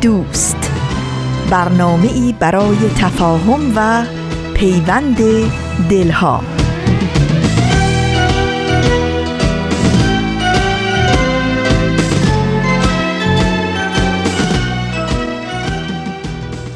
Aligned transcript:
دوست. 0.00 0.72
برنامه 1.50 2.12
ای 2.12 2.34
برای 2.40 2.76
تفاهم 2.98 3.72
و 3.76 4.04
پیوند 4.54 5.16
دلها. 5.90 6.42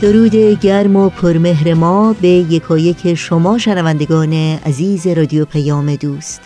درود 0.01 0.37
گرم 0.61 0.97
و 0.97 1.09
پرمهر 1.09 1.75
ما 1.75 2.13
به 2.13 2.29
یکایک 2.29 3.15
شما 3.15 3.59
شنوندگان 3.59 4.33
عزیز 4.33 5.07
رادیو 5.07 5.45
پیام 5.45 5.97
دوست. 5.97 6.41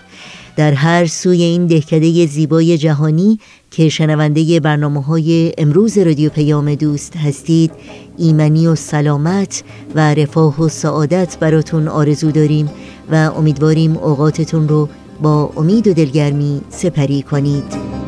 در 0.57 0.73
هر 0.73 1.07
سوی 1.07 1.43
این 1.43 1.67
دهکده 1.67 2.27
زیبای 2.27 2.79
جهانی 2.79 3.39
که 3.77 3.89
شنونده 3.89 4.61
برنامه 4.61 5.03
های 5.03 5.53
امروز 5.59 5.99
رادیو 5.99 6.31
پیام 6.31 6.75
دوست 6.75 7.17
هستید 7.17 7.71
ایمنی 8.17 8.67
و 8.67 8.75
سلامت 8.75 9.63
و 9.95 10.15
رفاه 10.15 10.63
و 10.63 10.69
سعادت 10.69 11.37
براتون 11.41 11.89
آرزو 11.89 12.31
داریم 12.31 12.71
و 13.11 13.15
امیدواریم 13.15 13.97
اوقاتتون 13.97 14.69
رو 14.69 14.89
با 15.23 15.53
امید 15.57 15.89
و 15.89 15.93
دلگرمی 15.93 16.61
سپری 16.71 17.23
کنید. 17.23 18.06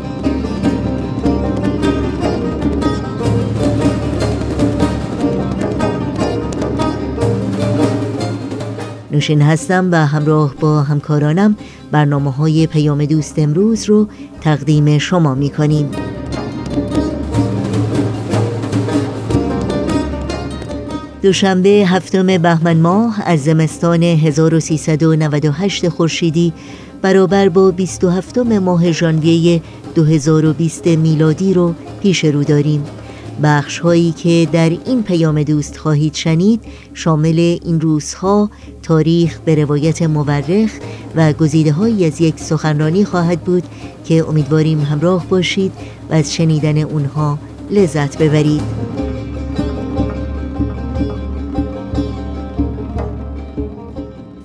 نوشین 9.19 9.43
هستم 9.43 9.89
و 9.93 10.07
همراه 10.07 10.55
با 10.55 10.83
همکارانم 10.83 11.57
برنامه 11.91 12.33
های 12.33 12.67
پیام 12.67 13.05
دوست 13.05 13.39
امروز 13.39 13.85
رو 13.85 14.09
تقدیم 14.41 14.99
شما 14.99 15.35
می 15.35 15.51
کنیم 15.51 15.91
دوشنبه 21.23 21.69
هفتم 21.69 22.27
بهمن 22.39 22.77
ماه 22.77 23.23
از 23.27 23.45
زمستان 23.45 24.03
1398 24.03 25.89
خورشیدی 25.89 26.53
برابر 27.03 27.49
با 27.49 27.71
27 27.71 28.39
ماه 28.39 28.93
ژانویه 28.93 29.63
2020 29.95 30.87
میلادی 30.87 31.55
رو 31.55 31.75
پیش 32.03 32.25
رو 32.25 32.45
داریم. 32.45 32.85
بخش 33.43 33.79
هایی 33.79 34.13
که 34.13 34.49
در 34.53 34.71
این 34.71 35.03
پیام 35.03 35.43
دوست 35.43 35.77
خواهید 35.77 36.15
شنید 36.15 36.61
شامل 36.95 37.39
این 37.65 37.81
روزها 37.81 38.51
تاریخ 38.83 39.39
به 39.45 39.55
روایت 39.55 40.03
مورخ 40.03 40.71
و 41.17 41.33
گزیده 41.33 41.73
هایی 41.73 42.05
از 42.05 42.21
یک 42.21 42.41
سخنرانی 42.41 43.05
خواهد 43.05 43.41
بود 43.41 43.63
که 44.05 44.29
امیدواریم 44.29 44.81
همراه 44.81 45.27
باشید 45.27 45.73
و 46.11 46.15
از 46.15 46.35
شنیدن 46.35 46.79
اونها 46.79 47.39
لذت 47.71 48.19
ببرید. 48.19 48.63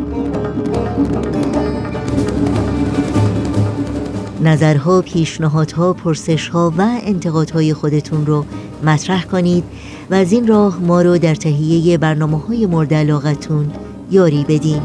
نظرها، 4.45 5.03
پیشنهادها، 5.03 5.93
پرسشها 5.93 6.73
و 6.79 6.99
انتقادهای 7.03 7.75
خودتون 7.75 8.27
رو 8.27 8.45
مطرح 8.85 9.25
کنید 9.25 9.65
و 10.11 10.15
از 10.15 10.33
این 10.33 10.47
راه 10.47 10.81
ما 10.81 11.03
رو 11.03 11.19
در 11.19 11.35
تهیه 11.35 11.99
برنامه 11.99 12.39
های 12.39 12.67
مورد 12.67 12.95
علاقتون 12.95 13.71
یاری 14.11 14.45
بدین. 14.49 14.83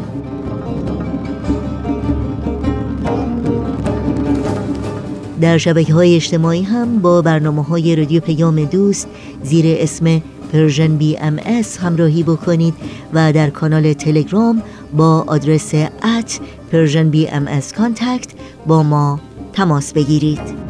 در 5.41 5.57
شبکه 5.57 5.93
های 5.93 6.15
اجتماعی 6.15 6.63
هم 6.63 6.99
با 6.99 7.21
برنامه 7.21 7.63
های 7.63 7.95
رادیو 7.95 8.21
پیام 8.21 8.65
دوست 8.65 9.07
زیر 9.43 9.65
اسم 9.79 10.21
Persian 10.53 10.97
BMS 10.97 11.39
همراهی 11.81 12.23
بکنید 12.23 12.73
و 13.13 13.33
در 13.33 13.49
کانال 13.49 13.93
تلگرام 13.93 14.63
با 14.93 15.23
آدرس 15.27 15.73
at 15.73 16.39
Persian 16.71 17.09
BMS 17.09 17.47
contact 17.77 18.27
با 18.67 18.83
ما 18.83 19.19
تماس 19.53 19.93
بگیرید. 19.93 20.69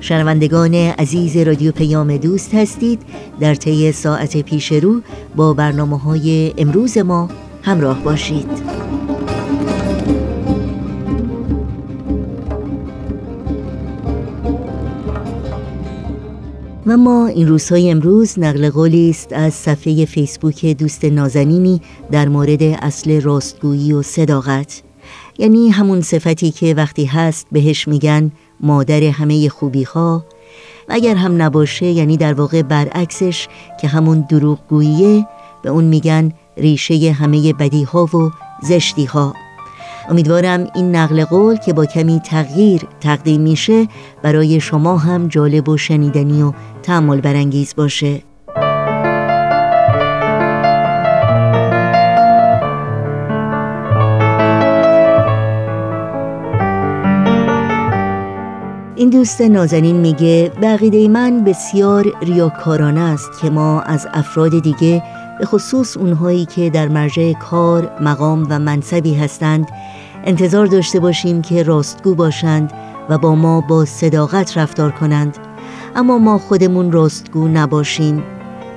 شنوندگان 0.00 0.74
عزیز 0.74 1.36
رادیو 1.36 1.72
پیام 1.72 2.16
دوست 2.16 2.54
هستید 2.54 3.02
در 3.40 3.54
طی 3.54 3.92
ساعت 3.92 4.36
پیش 4.36 4.72
رو 4.72 5.00
با 5.36 5.54
برنامه 5.54 5.98
های 5.98 6.54
امروز 6.58 6.98
ما 6.98 7.28
همراه 7.62 8.02
باشید. 8.02 8.87
و 16.88 16.96
ما 16.96 17.26
این 17.26 17.48
روزهای 17.48 17.90
امروز 17.90 18.38
نقل 18.38 18.70
قولی 18.70 19.10
است 19.10 19.32
از 19.32 19.54
صفحه 19.54 20.04
فیسبوک 20.04 20.66
دوست 20.66 21.04
نازنینی 21.04 21.80
در 22.10 22.28
مورد 22.28 22.62
اصل 22.62 23.20
راستگویی 23.20 23.92
و 23.92 24.02
صداقت. 24.02 24.82
یعنی 25.38 25.68
همون 25.68 26.00
صفتی 26.00 26.50
که 26.50 26.74
وقتی 26.74 27.04
هست 27.04 27.46
بهش 27.52 27.88
میگن 27.88 28.30
مادر 28.60 29.02
همه 29.02 29.48
خوبی 29.48 29.82
ها 29.82 30.24
و 30.88 30.92
اگر 30.94 31.14
هم 31.14 31.42
نباشه 31.42 31.86
یعنی 31.86 32.16
در 32.16 32.34
واقع 32.34 32.62
برعکسش 32.62 33.48
که 33.80 33.88
همون 33.88 34.26
دروغگوییه 34.28 35.26
به 35.62 35.70
اون 35.70 35.84
میگن 35.84 36.32
ریشه 36.56 37.12
همه 37.12 37.52
بدی 37.52 37.82
ها 37.82 38.04
و 38.04 38.30
زشتی 38.62 39.04
ها 39.04 39.34
امیدوارم 40.08 40.66
این 40.74 40.96
نقل 40.96 41.24
قول 41.24 41.56
که 41.56 41.72
با 41.72 41.86
کمی 41.86 42.20
تغییر 42.20 42.82
تقدیم 43.00 43.40
میشه 43.40 43.88
برای 44.22 44.60
شما 44.60 44.96
هم 44.96 45.28
جالب 45.28 45.68
و 45.68 45.76
شنیدنی 45.76 46.42
و 46.42 46.52
تعمل 46.88 47.20
برانگیز 47.20 47.74
باشه. 47.76 48.22
این 58.96 59.10
دوست 59.10 59.40
نازنین 59.40 59.96
میگه 59.96 60.52
بقیده 60.62 61.08
من 61.08 61.44
بسیار 61.44 62.12
ریاکارانه 62.22 63.00
است 63.00 63.30
که 63.40 63.50
ما 63.50 63.80
از 63.80 64.08
افراد 64.12 64.62
دیگه 64.62 65.02
به 65.38 65.46
خصوص 65.46 65.96
اونهایی 65.96 66.46
که 66.46 66.70
در 66.70 66.88
مرجع 66.88 67.32
کار، 67.32 67.90
مقام 68.00 68.46
و 68.50 68.58
منصبی 68.58 69.14
هستند 69.14 69.66
انتظار 70.24 70.66
داشته 70.66 71.00
باشیم 71.00 71.42
که 71.42 71.62
راستگو 71.62 72.14
باشند 72.14 72.72
و 73.08 73.18
با 73.18 73.34
ما 73.34 73.60
با 73.60 73.84
صداقت 73.84 74.58
رفتار 74.58 74.90
کنند. 74.90 75.47
اما 75.98 76.18
ما 76.18 76.38
خودمون 76.38 76.92
راستگو 76.92 77.48
نباشیم. 77.48 78.22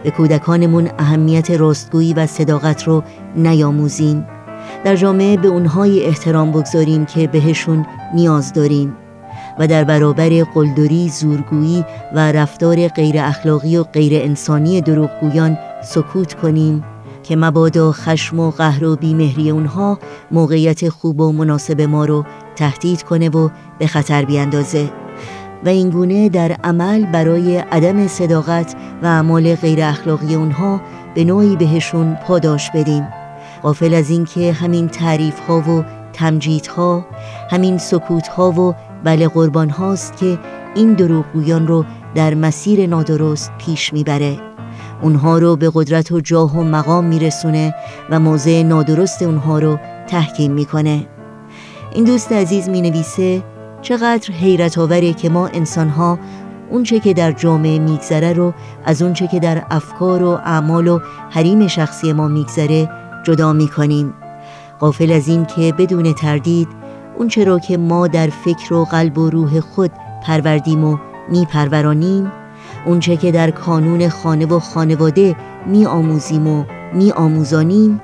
به 0.03 0.11
کودکانمون 0.11 0.89
اهمیت 0.99 1.51
راستگویی 1.51 2.13
و 2.13 2.27
صداقت 2.27 2.83
رو 2.83 3.03
نیاموزیم. 3.35 4.25
در 4.85 4.95
جامعه 4.95 5.37
به 5.37 5.47
اونهای 5.47 6.05
احترام 6.05 6.51
بگذاریم 6.51 7.05
که 7.05 7.27
بهشون 7.27 7.85
نیاز 8.13 8.53
داریم. 8.53 8.95
و 9.59 9.67
در 9.67 9.83
برابر 9.83 10.29
قلدری، 10.53 11.09
زورگویی 11.09 11.85
و 12.15 12.31
رفتار 12.31 12.87
غیر 12.87 13.15
اخلاقی 13.19 13.77
و 13.77 13.83
غیر 13.83 14.23
انسانی 14.23 14.81
دروغگویان 14.81 15.57
سکوت 15.83 16.33
کنیم 16.33 16.83
که 17.23 17.35
مبادا 17.35 17.91
خشم 17.91 18.39
و 18.39 18.51
قهر 18.51 18.85
و 18.85 18.95
بیمهری 18.95 19.49
اونها 19.49 19.99
موقعیت 20.31 20.89
خوب 20.89 21.19
و 21.19 21.31
مناسب 21.31 21.81
ما 21.81 22.05
رو 22.05 22.25
تهدید 22.55 23.03
کنه 23.03 23.29
و 23.29 23.49
به 23.79 23.87
خطر 23.87 24.25
بیاندازه. 24.25 25.00
و 25.65 25.69
اینگونه 25.69 26.29
در 26.29 26.51
عمل 26.63 27.05
برای 27.05 27.57
عدم 27.57 28.07
صداقت 28.07 28.75
و 29.03 29.05
اعمال 29.05 29.55
غیر 29.55 29.83
اخلاقی 29.83 30.35
اونها 30.35 30.81
به 31.15 31.23
نوعی 31.23 31.55
بهشون 31.55 32.17
پاداش 32.27 32.71
بدیم. 32.71 33.07
غافل 33.63 33.93
از 33.93 34.09
اینکه 34.09 34.51
همین 34.51 34.87
تعریف 34.87 35.39
ها 35.39 35.59
و 35.59 35.83
تمجیدها 36.13 37.05
همین 37.51 37.77
سکوتها 37.77 38.51
و 38.51 38.75
بله 39.03 39.27
قربان 39.27 39.69
هاست 39.69 40.17
که 40.17 40.39
این 40.75 40.93
دروغگویان 40.93 41.67
رو 41.67 41.85
در 42.15 42.33
مسیر 42.33 42.87
نادرست 42.87 43.51
پیش 43.57 43.93
می‌بره. 43.93 44.37
اونها 45.01 45.37
رو 45.37 45.55
به 45.55 45.71
قدرت 45.73 46.11
و 46.11 46.19
جاه 46.19 46.57
و 46.57 46.63
مقام 46.63 47.05
میرسونه 47.05 47.75
و 48.09 48.19
موضع 48.19 48.63
نادرست 48.63 49.21
اونها 49.21 49.59
رو 49.59 49.77
تحکیم 50.07 50.51
می‌کنه. 50.51 51.07
این 51.93 52.03
دوست 52.03 52.31
عزیز 52.31 52.69
می 52.69 52.81
نویسه 52.81 53.43
چقدر 53.81 54.33
حیرت 54.33 54.77
آوره 54.77 55.13
که 55.13 55.29
ما 55.29 55.47
انسانها 55.47 56.19
اونچه 56.69 56.99
که 56.99 57.13
در 57.13 57.31
جامعه 57.31 57.79
میگذره 57.79 58.33
رو 58.33 58.53
از 58.85 59.01
اونچه 59.01 59.27
که 59.27 59.39
در 59.39 59.63
افکار 59.71 60.23
و 60.23 60.29
اعمال 60.29 60.87
و 60.87 60.99
حریم 61.29 61.67
شخصی 61.67 62.13
ما 62.13 62.27
میگذره 62.27 62.89
جدا 63.23 63.53
می‌کنیم. 63.53 64.13
قافل 64.79 65.11
از 65.11 65.27
این 65.27 65.45
که 65.45 65.73
بدون 65.77 66.13
تردید 66.13 66.67
اونچه 67.17 67.43
را 67.43 67.59
که 67.59 67.77
ما 67.77 68.07
در 68.07 68.27
فکر 68.27 68.73
و 68.73 68.85
قلب 68.85 69.17
و 69.17 69.29
روح 69.29 69.59
خود 69.59 69.91
پروردیم 70.23 70.83
و 70.83 70.97
میپرورانیم 71.29 72.31
اونچه 72.85 73.17
که 73.17 73.31
در 73.31 73.51
کانون 73.51 74.09
خانه 74.09 74.45
و 74.45 74.59
خانواده 74.59 75.35
می 75.65 75.85
آموزیم 75.85 76.47
و 76.47 76.63
می 76.93 77.11
آموزانیم 77.11 78.01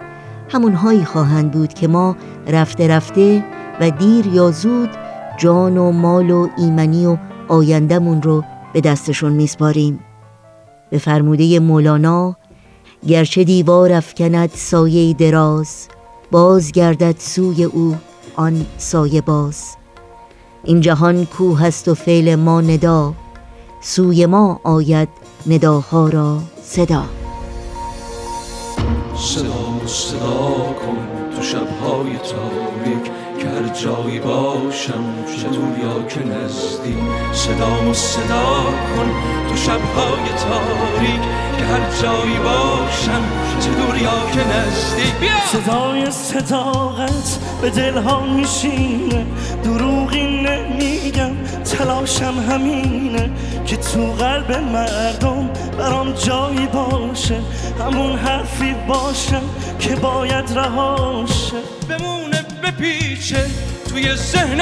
همونهایی 0.50 1.06
خواهند 1.06 1.52
بود 1.52 1.74
که 1.74 1.88
ما 1.88 2.16
رفته 2.48 2.88
رفته 2.88 3.44
و 3.82 3.90
دیر 3.90 4.28
یا 4.28 4.52
زود 4.52 4.90
جان 5.38 5.78
و 5.78 5.92
مال 5.92 6.32
و 6.32 6.48
ایمنی 6.58 7.06
و 7.06 7.18
آیندهمون 7.48 8.22
رو 8.22 8.44
به 8.74 8.82
دستشون 8.82 9.32
میسپاریم. 9.32 10.00
به 10.90 10.98
فرموده 10.98 11.60
مولانا 11.60 12.36
گرچه 13.08 13.44
دیوار 13.44 13.92
افکند 13.92 14.50
سایه 14.54 15.14
دراز 15.14 15.88
باز 16.32 16.72
گردد 16.72 17.16
سوی 17.20 17.64
او 17.64 17.96
آن 18.36 18.66
سایه 18.78 19.22
باز. 19.22 19.76
این 20.64 20.82
جهان 20.82 21.26
کوه 21.26 21.64
است 21.64 21.88
و 21.88 21.96
فعل 21.96 22.36
ما 22.36 22.62
ندا 22.62 23.14
سوی 23.82 24.26
ما 24.26 24.60
آید 24.64 25.10
نداها 25.48 26.10
را 26.10 26.38
صدا. 26.64 27.04
صدا 29.16 29.86
صدا 29.86 30.74
کن 30.82 30.98
تو 31.36 31.42
شبهای 31.42 32.18
تاریک. 32.18 33.17
هر 33.58 33.68
جایی 33.68 34.20
باشم 34.20 35.04
چه 35.42 35.48
دور 35.48 35.80
یا 35.84 36.08
که 36.08 36.20
نزدیک 36.20 36.98
صدا 37.34 37.94
صدا 37.94 38.64
کن 38.96 39.12
تو 39.50 39.56
شبهای 39.56 40.28
تاریک 40.48 41.22
که 41.58 41.66
هر 41.66 42.02
جایی 42.02 42.38
باشم 42.38 43.24
چه 43.60 43.70
دور 43.70 43.98
یا 43.98 44.32
که 44.34 44.40
نزدیک 44.40 45.32
صدای 45.52 46.12
صداقت 46.12 47.40
به 47.62 47.70
دلها 47.70 48.26
میشینه. 48.26 49.26
دروغی 49.64 50.44
نمیگم 50.44 51.32
تلاشم 51.64 52.34
همینه 52.50 53.30
که 53.66 53.78
تو 53.78 54.12
قلب 54.12 54.52
مردم 54.52 55.50
برام 55.78 56.12
جایی 56.12 56.68
باشه. 56.68 57.40
همون 57.80 58.16
حرفی 58.16 58.76
باشم 58.88 59.44
که 59.80 59.96
باید 59.96 60.52
رهاشه. 60.56 61.58
بمونه 61.90 62.57
بپیچه 62.68 63.46
توی 63.90 64.16
ذهن 64.16 64.58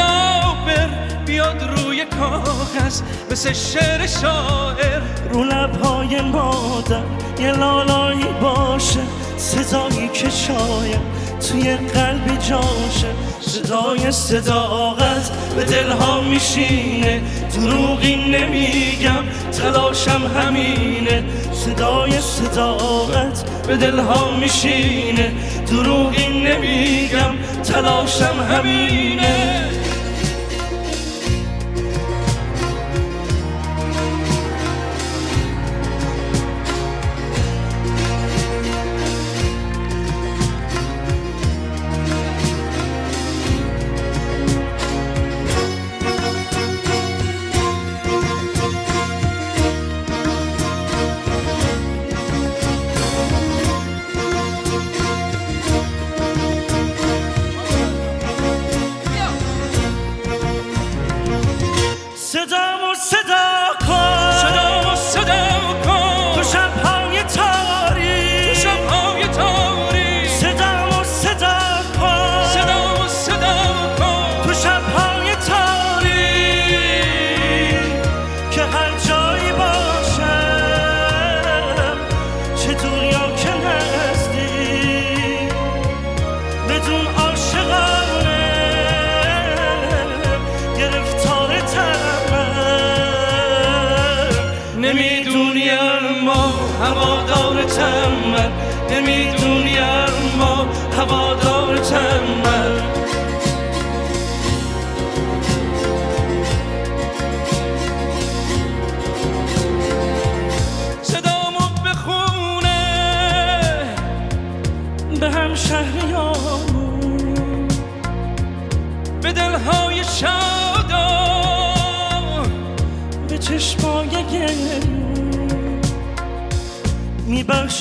بر 0.65 0.89
بیاد 1.25 1.63
روی 1.63 2.05
کاغذ 2.05 3.01
مثل 3.31 3.53
شعر 3.53 4.07
شاعر. 4.07 5.01
رو 5.33 5.43
لبهای 5.43 6.21
مادر 6.21 7.03
یه 7.39 7.51
لالایی 7.51 8.25
باشه 8.41 8.99
صدایی 9.37 10.07
که 10.07 10.29
شاید. 10.29 11.24
توی 11.51 11.75
قلبی 11.75 12.37
جاشه 12.37 13.07
صدای 13.41 14.11
صداقت 14.11 15.31
به 15.55 15.63
دلها 15.63 16.21
میشینه. 16.21 17.21
دروغی 17.55 18.15
نمیگم 18.15 19.23
تلاشم 19.51 20.21
همینه. 20.39 21.23
صدای 21.53 22.21
صداقت 22.21 23.49
به 23.67 23.77
دلها 23.77 24.31
میشینه. 24.31 25.31
دروغی 25.67 26.27
نمیگم 26.27 27.35
تلاشم 27.63 28.35
همینه. 28.49 29.44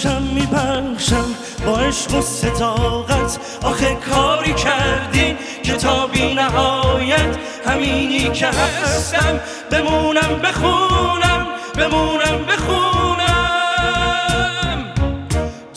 میبخشم 0.05 0.23
میبخشم 0.23 1.25
با 1.67 1.79
عشق 1.79 2.15
و 2.15 2.21
صداقت. 2.21 3.39
آخه 3.63 3.95
کاری 3.95 4.55
کردی 4.55 5.37
کتابی 5.65 6.35
نهایت 6.35 7.37
همینی 7.67 8.29
که 8.31 8.47
هستم. 8.47 9.41
بمونم 9.71 10.41
بخونم 10.43 11.47
بمونم 11.77 12.45
بخونم. 12.49 13.25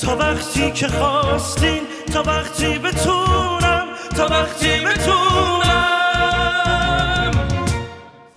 تا 0.01 0.15
وقتی 0.15 0.71
که 0.71 0.87
خواستین 0.87 1.81
تا 2.13 2.23
وقتی 2.23 2.79
بتونم 2.79 3.87
تا 4.15 4.27
وقتی 4.27 4.79
بتونم. 4.79 5.66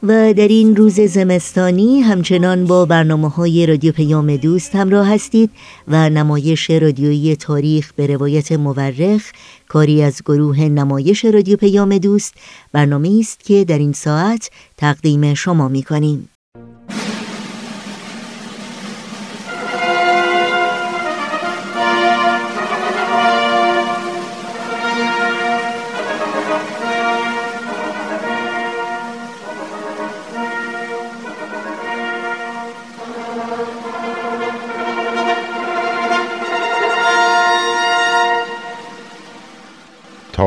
و 0.02 0.35
در 0.35 0.49
این 0.49 0.76
روز 0.76 1.00
زمستانی 1.00 2.00
همچنان 2.00 2.64
با 2.64 2.85
برنامه 2.85 3.28
های 3.28 3.66
رادیو 3.66 3.92
پیام 3.92 4.37
دوست 4.37 4.75
همراه 4.75 5.14
هستید 5.14 5.50
و 5.88 6.11
نمایش 6.11 6.71
رادیویی 6.71 7.37
تاریخ 7.37 7.92
به 7.92 8.07
روایت 8.07 8.52
مورخ 8.52 9.33
کاری 9.69 10.02
از 10.02 10.23
گروه 10.26 10.61
نمایش 10.61 11.25
رادیو 11.25 11.57
پیام 11.57 11.99
دوست 11.99 12.35
برنامه 12.73 13.16
است 13.21 13.45
که 13.45 13.64
در 13.64 13.78
این 13.78 13.92
ساعت 13.92 14.50
تقدیم 14.76 15.35
شما 15.35 15.69
می 15.69 15.83
کنیم. 15.83 16.28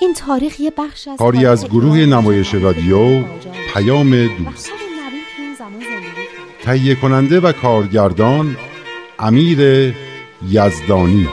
این 0.00 0.14
تاریخ 0.14 0.60
یه 0.60 0.72
بخش 0.78 1.08
از 1.08 1.18
کاری 1.18 1.46
از 1.46 1.68
گروه 1.68 1.96
نمایش 1.96 2.54
رادیو 2.54 3.24
پیام 3.74 4.26
دوست. 4.26 4.70
تهیه 6.62 6.94
کننده 6.94 7.40
و 7.40 7.52
کارگردان 7.52 8.56
امیر 9.18 9.94
یزدانی. 10.48 11.28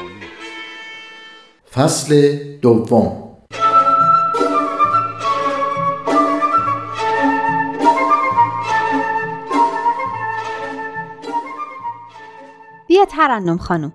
فصل 1.74 2.38
دوم. 2.62 3.24
بیا 12.88 13.05
ترنم 13.05 13.58
خانم. 13.58 13.93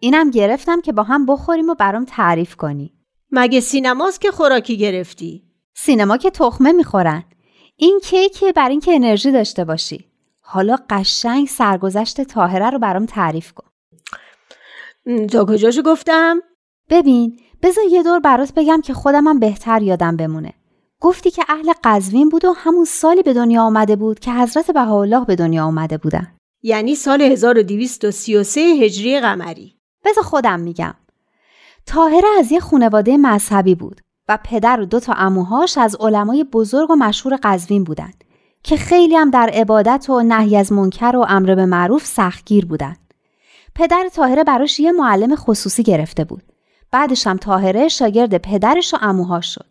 اینم 0.00 0.30
گرفتم 0.30 0.80
که 0.80 0.92
با 0.92 1.02
هم 1.02 1.26
بخوریم 1.26 1.70
و 1.70 1.74
برام 1.74 2.04
تعریف 2.04 2.56
کنی. 2.56 2.99
مگه 3.32 3.60
سینماست 3.60 4.20
که 4.20 4.30
خوراکی 4.30 4.76
گرفتی؟ 4.76 5.42
سینما 5.74 6.16
که 6.16 6.30
تخمه 6.30 6.72
می‌خورن. 6.72 7.24
این 7.76 8.00
کیکه 8.04 8.52
بر 8.52 8.68
اینکه 8.68 8.94
انرژی 8.94 9.32
داشته 9.32 9.64
باشی. 9.64 10.04
حالا 10.40 10.76
قشنگ 10.90 11.46
سرگذشت 11.48 12.20
تاهره 12.20 12.70
رو 12.70 12.78
برام 12.78 13.06
تعریف 13.06 13.52
کن. 13.52 13.66
تا 15.26 15.44
کجاشو 15.44 15.82
گفتم؟ 15.82 16.40
ببین 16.90 17.40
بذار 17.62 17.84
یه 17.90 18.02
دور 18.02 18.20
برات 18.20 18.54
بگم 18.54 18.80
که 18.80 18.94
خودمم 18.94 19.38
بهتر 19.38 19.82
یادم 19.82 20.16
بمونه. 20.16 20.52
گفتی 21.00 21.30
که 21.30 21.44
اهل 21.48 21.72
قزوین 21.84 22.28
بود 22.28 22.44
و 22.44 22.52
همون 22.56 22.84
سالی 22.84 23.22
به 23.22 23.32
دنیا 23.32 23.62
آمده 23.62 23.96
بود 23.96 24.18
که 24.18 24.32
حضرت 24.32 24.70
بهاءالله 24.70 25.24
به 25.24 25.36
دنیا 25.36 25.64
آمده 25.64 25.98
بودن. 25.98 26.36
یعنی 26.62 26.94
سال 26.94 27.22
1233 27.22 28.60
هجری 28.60 29.20
قمری. 29.20 29.76
بذار 30.04 30.24
خودم 30.24 30.60
میگم. 30.60 30.94
تاهره 31.86 32.28
از 32.38 32.52
یه 32.52 32.60
خانواده 32.60 33.16
مذهبی 33.16 33.74
بود 33.74 34.00
و 34.28 34.38
پدر 34.44 34.80
و 34.80 34.84
دو 34.84 35.00
تا 35.00 35.12
اموهاش 35.12 35.78
از 35.78 35.96
علمای 36.00 36.44
بزرگ 36.44 36.90
و 36.90 36.96
مشهور 36.96 37.38
قزوین 37.42 37.84
بودند 37.84 38.24
که 38.62 38.76
خیلی 38.76 39.16
هم 39.16 39.30
در 39.30 39.50
عبادت 39.52 40.06
و 40.10 40.22
نهی 40.22 40.56
از 40.56 40.72
منکر 40.72 41.16
و 41.16 41.26
امر 41.28 41.54
به 41.54 41.66
معروف 41.66 42.06
سختگیر 42.06 42.66
بودند. 42.66 43.14
پدر 43.74 44.08
تاهره 44.14 44.44
براش 44.44 44.80
یه 44.80 44.92
معلم 44.92 45.36
خصوصی 45.36 45.82
گرفته 45.82 46.24
بود. 46.24 46.42
بعدش 46.90 47.26
هم 47.26 47.36
تاهره 47.36 47.88
شاگرد 47.88 48.38
پدرش 48.38 48.94
و 48.94 48.96
اموهاش 49.00 49.54
شد 49.54 49.66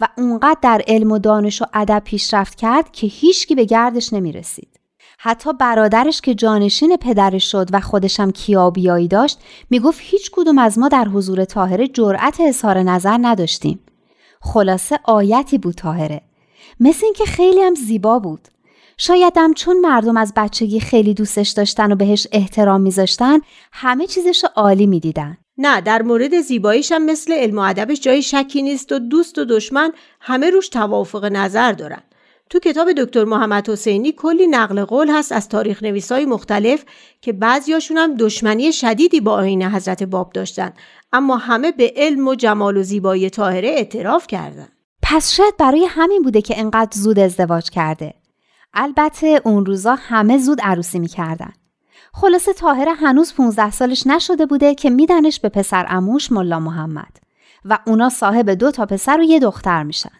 و 0.00 0.08
اونقدر 0.16 0.58
در 0.62 0.82
علم 0.86 1.12
و 1.12 1.18
دانش 1.18 1.62
و 1.62 1.64
ادب 1.74 2.02
پیشرفت 2.04 2.54
کرد 2.54 2.92
که 2.92 3.06
هیچکی 3.06 3.54
به 3.54 3.64
گردش 3.64 4.12
نمی 4.12 4.32
رسید. 4.32 4.77
حتی 5.20 5.52
برادرش 5.52 6.20
که 6.20 6.34
جانشین 6.34 6.96
پدرش 6.96 7.52
شد 7.52 7.68
و 7.72 7.80
خودشم 7.80 8.30
کیابیایی 8.30 9.08
داشت 9.08 9.38
می‌گفت 9.70 10.00
هیچ 10.02 10.30
کدوم 10.32 10.58
از 10.58 10.78
ما 10.78 10.88
در 10.88 11.04
حضور 11.04 11.44
تاهره 11.44 11.88
جرأت 11.88 12.40
اظهار 12.40 12.82
نظر 12.82 13.18
نداشتیم. 13.20 13.80
خلاصه 14.40 14.98
آیتی 15.04 15.58
بود 15.58 15.74
تاهره. 15.74 16.20
مثل 16.80 17.04
اینکه 17.04 17.24
خیلی 17.24 17.60
هم 17.60 17.74
زیبا 17.74 18.18
بود. 18.18 18.48
شایدم 18.98 19.54
چون 19.54 19.80
مردم 19.80 20.16
از 20.16 20.32
بچگی 20.36 20.80
خیلی 20.80 21.14
دوستش 21.14 21.48
داشتن 21.48 21.92
و 21.92 21.96
بهش 21.96 22.26
احترام 22.32 22.80
میذاشتن 22.80 23.38
همه 23.72 24.06
چیزش 24.06 24.44
عالی 24.56 24.86
می‌دیدن. 24.86 25.36
نه 25.58 25.80
در 25.80 26.02
مورد 26.02 26.40
زیباییش 26.40 26.92
هم 26.92 27.04
مثل 27.04 27.32
علم 27.32 27.58
و 27.58 27.62
ادبش 27.62 28.00
جای 28.00 28.22
شکی 28.22 28.62
نیست 28.62 28.92
و 28.92 28.98
دوست 28.98 29.38
و 29.38 29.44
دشمن 29.44 29.92
همه 30.20 30.50
روش 30.50 30.68
توافق 30.68 31.24
نظر 31.24 31.72
دارن. 31.72 32.02
تو 32.50 32.58
کتاب 32.58 32.92
دکتر 32.92 33.24
محمد 33.24 33.70
حسینی 33.70 34.12
کلی 34.12 34.46
نقل 34.46 34.84
قول 34.84 35.10
هست 35.10 35.32
از 35.32 35.48
تاریخ 35.48 35.82
نویسای 35.82 36.26
مختلف 36.26 36.84
که 37.20 37.32
بعضیاشون 37.32 37.96
هم 37.96 38.14
دشمنی 38.14 38.72
شدیدی 38.72 39.20
با 39.20 39.32
آین 39.32 39.62
حضرت 39.62 40.02
باب 40.02 40.32
داشتن 40.32 40.72
اما 41.12 41.36
همه 41.36 41.72
به 41.72 41.92
علم 41.96 42.28
و 42.28 42.34
جمال 42.34 42.76
و 42.76 42.82
زیبایی 42.82 43.30
طاهره 43.30 43.68
اعتراف 43.68 44.26
کردن. 44.26 44.68
پس 45.02 45.32
شاید 45.32 45.56
برای 45.56 45.84
همین 45.84 46.22
بوده 46.22 46.42
که 46.42 46.60
انقدر 46.60 47.00
زود 47.00 47.18
ازدواج 47.18 47.70
کرده. 47.70 48.14
البته 48.74 49.40
اون 49.44 49.66
روزا 49.66 49.94
همه 49.94 50.38
زود 50.38 50.60
عروسی 50.62 50.98
می‌کردن. 50.98 51.52
خلاصه 52.12 52.52
تاهره 52.52 52.92
هنوز 52.92 53.34
15 53.34 53.70
سالش 53.70 54.06
نشده 54.06 54.46
بوده 54.46 54.74
که 54.74 54.90
میدنش 54.90 55.40
به 55.40 55.48
پسر 55.48 55.86
اموش 55.88 56.32
ملا 56.32 56.60
محمد 56.60 57.16
و 57.64 57.78
اونا 57.86 58.08
صاحب 58.08 58.50
دو 58.50 58.70
تا 58.70 58.86
پسر 58.86 59.20
و 59.20 59.22
یه 59.22 59.40
دختر 59.40 59.82
میشن. 59.82 60.10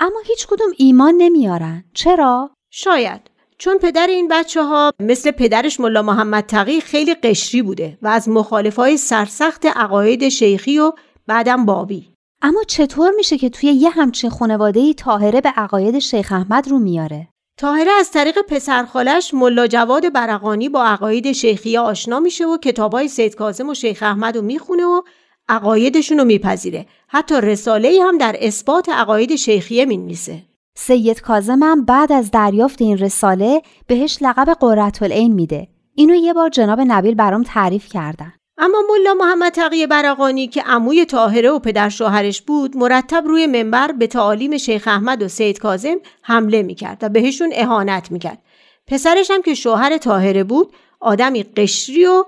اما 0.00 0.20
هیچ 0.26 0.46
کدوم 0.46 0.68
ایمان 0.76 1.14
نمیارن. 1.18 1.84
چرا؟ 1.94 2.50
شاید 2.70 3.20
چون 3.58 3.78
پدر 3.78 4.06
این 4.06 4.28
بچه 4.28 4.62
ها 4.62 4.92
مثل 5.00 5.30
پدرش 5.30 5.80
ملا 5.80 6.02
محمد 6.02 6.46
تقی 6.46 6.80
خیلی 6.80 7.14
قشری 7.14 7.62
بوده 7.62 7.98
و 8.02 8.08
از 8.08 8.28
مخالفای 8.28 8.96
سرسخت 8.96 9.66
عقاید 9.66 10.28
شیخی 10.28 10.78
و 10.78 10.92
بعدم 11.26 11.66
بابی. 11.66 12.14
اما 12.42 12.62
چطور 12.68 13.10
میشه 13.16 13.38
که 13.38 13.50
توی 13.50 13.70
یه 13.70 13.90
همچین 13.90 14.30
خانواده 14.30 14.94
تاهره 14.94 15.40
به 15.40 15.48
عقاید 15.48 15.98
شیخ 15.98 16.32
احمد 16.32 16.68
رو 16.68 16.78
میاره؟ 16.78 17.28
تاهره 17.58 17.90
از 17.90 18.10
طریق 18.10 18.38
پسرخالش 18.48 19.34
ملا 19.34 19.66
جواد 19.66 20.12
برقانی 20.12 20.68
با 20.68 20.84
عقاید 20.84 21.32
شیخیه 21.32 21.80
آشنا 21.80 22.20
میشه 22.20 22.46
و 22.46 22.58
کتابای 22.58 23.08
سید 23.08 23.34
کاظم 23.34 23.68
و 23.68 23.74
شیخ 23.74 24.02
احمد 24.02 24.36
رو 24.36 24.42
می‌خونه 24.42 24.84
و 24.84 25.02
عقایدشون 25.50 26.18
رو 26.18 26.24
میپذیره. 26.24 26.86
حتی 27.08 27.34
رساله 27.34 27.98
هم 28.02 28.18
در 28.18 28.36
اثبات 28.40 28.88
عقاید 28.88 29.36
شیخیه 29.36 29.84
می‌نویسه. 29.84 30.42
سید 30.74 31.20
کاظم 31.20 31.62
هم 31.62 31.84
بعد 31.84 32.12
از 32.12 32.30
دریافت 32.30 32.82
این 32.82 32.98
رساله 32.98 33.62
بهش 33.86 34.18
لقب 34.20 34.56
قررت 34.60 35.02
العین 35.02 35.32
میده. 35.32 35.68
اینو 35.94 36.14
یه 36.14 36.32
بار 36.32 36.48
جناب 36.48 36.80
نبیل 36.80 37.14
برام 37.14 37.42
تعریف 37.42 37.88
کردن. 37.88 38.32
اما 38.58 38.78
ملا 38.90 39.14
محمد 39.14 39.52
تقی 39.52 39.86
برقانی 39.86 40.46
که 40.48 40.62
عموی 40.62 41.04
طاهره 41.04 41.50
و 41.50 41.58
پدر 41.58 41.88
شوهرش 41.88 42.42
بود 42.42 42.76
مرتب 42.76 43.24
روی 43.26 43.46
منبر 43.46 43.92
به 43.92 44.06
تعالیم 44.06 44.56
شیخ 44.56 44.88
احمد 44.88 45.22
و 45.22 45.28
سید 45.28 45.58
کاظم 45.58 45.96
حمله 46.22 46.62
می‌کرد 46.62 46.98
و 47.02 47.08
بهشون 47.08 47.50
اهانت 47.54 48.12
می‌کرد 48.12 48.38
پسرش 48.86 49.30
هم 49.30 49.42
که 49.42 49.54
شوهر 49.54 49.98
طاهره 49.98 50.44
بود 50.44 50.72
آدمی 51.00 51.42
قشری 51.42 52.06
و 52.06 52.24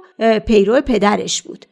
پیرو 0.47 0.81
پدرش 0.81 1.43
بود 1.43 1.67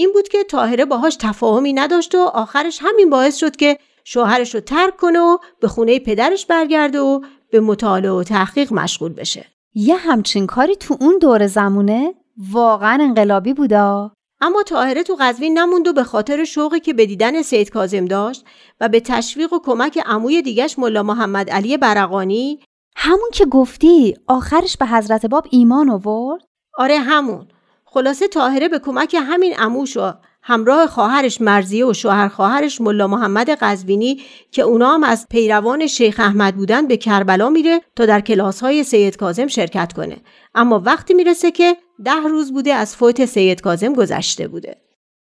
این 0.00 0.12
بود 0.12 0.28
که 0.28 0.44
طاهره 0.44 0.84
باهاش 0.84 1.16
تفاهمی 1.20 1.72
نداشت 1.72 2.14
و 2.14 2.18
آخرش 2.18 2.78
همین 2.82 3.10
باعث 3.10 3.36
شد 3.36 3.56
که 3.56 3.78
شوهرش 4.04 4.54
رو 4.54 4.60
ترک 4.60 4.96
کنه 4.96 5.18
و 5.18 5.38
به 5.60 5.68
خونه 5.68 5.98
پدرش 5.98 6.46
برگرده 6.46 7.00
و 7.00 7.20
به 7.50 7.60
مطالعه 7.60 8.10
و 8.10 8.22
تحقیق 8.22 8.72
مشغول 8.72 9.12
بشه. 9.12 9.46
یه 9.74 9.96
همچین 9.96 10.46
کاری 10.46 10.76
تو 10.76 10.96
اون 11.00 11.18
دور 11.18 11.46
زمونه 11.46 12.14
واقعا 12.52 12.98
انقلابی 13.02 13.52
بودا؟ 13.52 14.12
اما 14.40 14.62
طاهره 14.62 15.02
تو 15.02 15.16
قزوین 15.20 15.58
نموند 15.58 15.88
و 15.88 15.92
به 15.92 16.04
خاطر 16.04 16.44
شوقی 16.44 16.80
که 16.80 16.92
به 16.92 17.06
دیدن 17.06 17.42
سید 17.42 17.70
کاظم 17.70 18.04
داشت 18.04 18.44
و 18.80 18.88
به 18.88 19.00
تشویق 19.00 19.52
و 19.52 19.58
کمک 19.58 20.02
عموی 20.06 20.42
دیگش 20.42 20.78
ملا 20.78 21.02
محمد 21.02 21.50
علی 21.50 21.76
برقانی 21.76 22.60
همون 22.96 23.30
که 23.32 23.46
گفتی 23.46 24.16
آخرش 24.26 24.76
به 24.76 24.86
حضرت 24.86 25.26
باب 25.26 25.46
ایمان 25.50 25.90
آورد؟ 25.90 26.42
آره 26.78 26.98
همون. 26.98 27.48
خلاصه 27.92 28.28
طاهره 28.28 28.68
به 28.68 28.78
کمک 28.78 29.16
همین 29.20 29.54
عموش 29.54 29.96
و 29.96 30.12
همراه 30.42 30.86
خواهرش 30.86 31.40
مرزیه 31.40 31.86
و 31.86 31.92
شوهر 31.92 32.28
خواهرش 32.28 32.80
ملا 32.80 33.06
محمد 33.06 33.50
قزوینی 33.50 34.20
که 34.50 34.62
اونا 34.62 34.94
هم 34.94 35.04
از 35.04 35.26
پیروان 35.30 35.86
شیخ 35.86 36.20
احمد 36.20 36.56
بودن 36.56 36.86
به 36.86 36.96
کربلا 36.96 37.48
میره 37.48 37.80
تا 37.96 38.06
در 38.06 38.20
کلاس 38.20 38.60
های 38.60 38.84
سید 38.84 39.16
کازم 39.16 39.46
شرکت 39.46 39.92
کنه. 39.92 40.16
اما 40.54 40.82
وقتی 40.86 41.14
می‌رسه 41.14 41.50
که 41.50 41.76
ده 42.04 42.20
روز 42.30 42.52
بوده 42.52 42.74
از 42.74 42.96
فوت 42.96 43.24
سید 43.24 43.60
کازم 43.60 43.92
گذشته 43.92 44.48
بوده. 44.48 44.76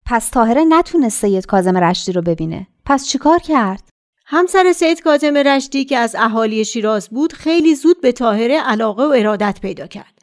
پس 0.06 0.30
طاهره 0.30 0.64
نتونست 0.68 1.20
سید 1.20 1.46
کازم 1.46 1.76
رشدی 1.76 2.12
رو 2.12 2.22
ببینه. 2.22 2.66
پس 2.86 3.06
چیکار 3.06 3.38
کرد؟ 3.38 3.82
همسر 4.26 4.72
سید 4.72 5.02
کازم 5.02 5.36
رشدی 5.36 5.84
که 5.84 5.96
از 5.98 6.16
اهالی 6.18 6.64
شیراز 6.64 7.08
بود 7.08 7.32
خیلی 7.32 7.74
زود 7.74 8.00
به 8.00 8.12
طاهره 8.12 8.60
علاقه 8.60 9.04
و 9.04 9.14
ارادت 9.16 9.58
پیدا 9.62 9.86
کرد. 9.86 10.15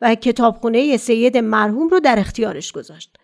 و 0.00 0.14
کتابخونه 0.14 0.96
سید 0.96 1.36
مرحوم 1.36 1.88
رو 1.88 2.00
در 2.00 2.18
اختیارش 2.18 2.72
گذاشت. 2.72 3.16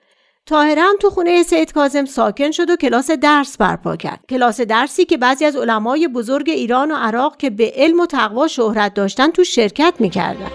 تاهره 0.46 0.82
هم 0.82 0.96
تو 1.00 1.10
خونه 1.10 1.42
سید 1.42 1.72
کازم 1.72 2.04
ساکن 2.04 2.50
شد 2.50 2.70
و 2.70 2.76
کلاس 2.76 3.10
درس 3.10 3.56
برپا 3.56 3.96
کرد. 3.96 4.20
کلاس 4.28 4.60
درسی 4.60 5.04
که 5.04 5.16
بعضی 5.16 5.44
از 5.44 5.56
علمای 5.56 6.08
بزرگ 6.08 6.50
ایران 6.50 6.90
و 6.90 6.94
عراق 6.94 7.36
که 7.36 7.50
به 7.50 7.72
علم 7.76 8.00
و 8.00 8.06
تقوا 8.06 8.48
شهرت 8.48 8.94
داشتن 8.94 9.30
تو 9.30 9.44
شرکت 9.44 9.94
می‌کردن. 9.98 10.50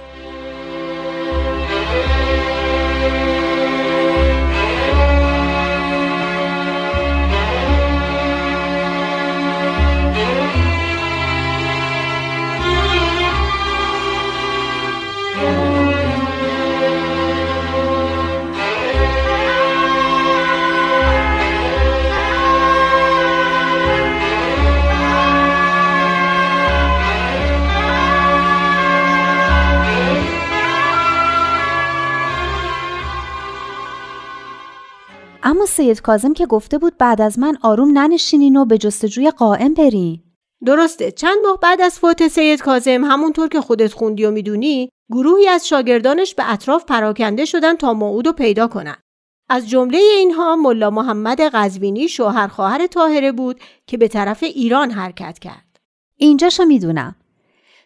اما 35.43 35.65
سید 35.65 36.01
کازم 36.01 36.33
که 36.33 36.45
گفته 36.45 36.77
بود 36.77 36.97
بعد 36.97 37.21
از 37.21 37.39
من 37.39 37.57
آروم 37.61 37.97
ننشینین 37.97 38.57
و 38.57 38.65
به 38.65 38.77
جستجوی 38.77 39.31
قائم 39.31 39.73
برین 39.73 40.23
درسته. 40.65 41.11
چند 41.11 41.37
ماه 41.45 41.59
بعد 41.61 41.81
از 41.81 41.99
فوت 41.99 42.27
سید 42.27 42.61
کازم 42.61 43.03
همونطور 43.03 43.47
که 43.47 43.61
خودت 43.61 43.93
خوندی 43.93 44.25
و 44.25 44.31
می‌دونی 44.31 44.89
گروهی 45.11 45.47
از 45.47 45.67
شاگردانش 45.67 46.35
به 46.35 46.53
اطراف 46.53 46.85
پراکنده 46.85 47.45
شدن 47.45 47.75
تا 47.75 47.93
موعود 47.93 48.27
رو 48.27 48.33
پیدا 48.33 48.67
کنن. 48.67 48.95
از 49.49 49.69
جمله 49.69 49.97
اینها 49.97 50.55
ملا 50.55 50.89
محمد 50.89 51.41
قزوینی 51.41 52.07
شوهر 52.07 52.47
خواهر 52.47 52.87
طاهره 52.87 53.31
بود 53.31 53.59
که 53.87 53.97
به 53.97 54.07
طرف 54.07 54.43
ایران 54.43 54.91
حرکت 54.91 55.39
کرد. 55.39 55.79
اینجاشو 56.15 56.65
می‌دونم. 56.65 57.15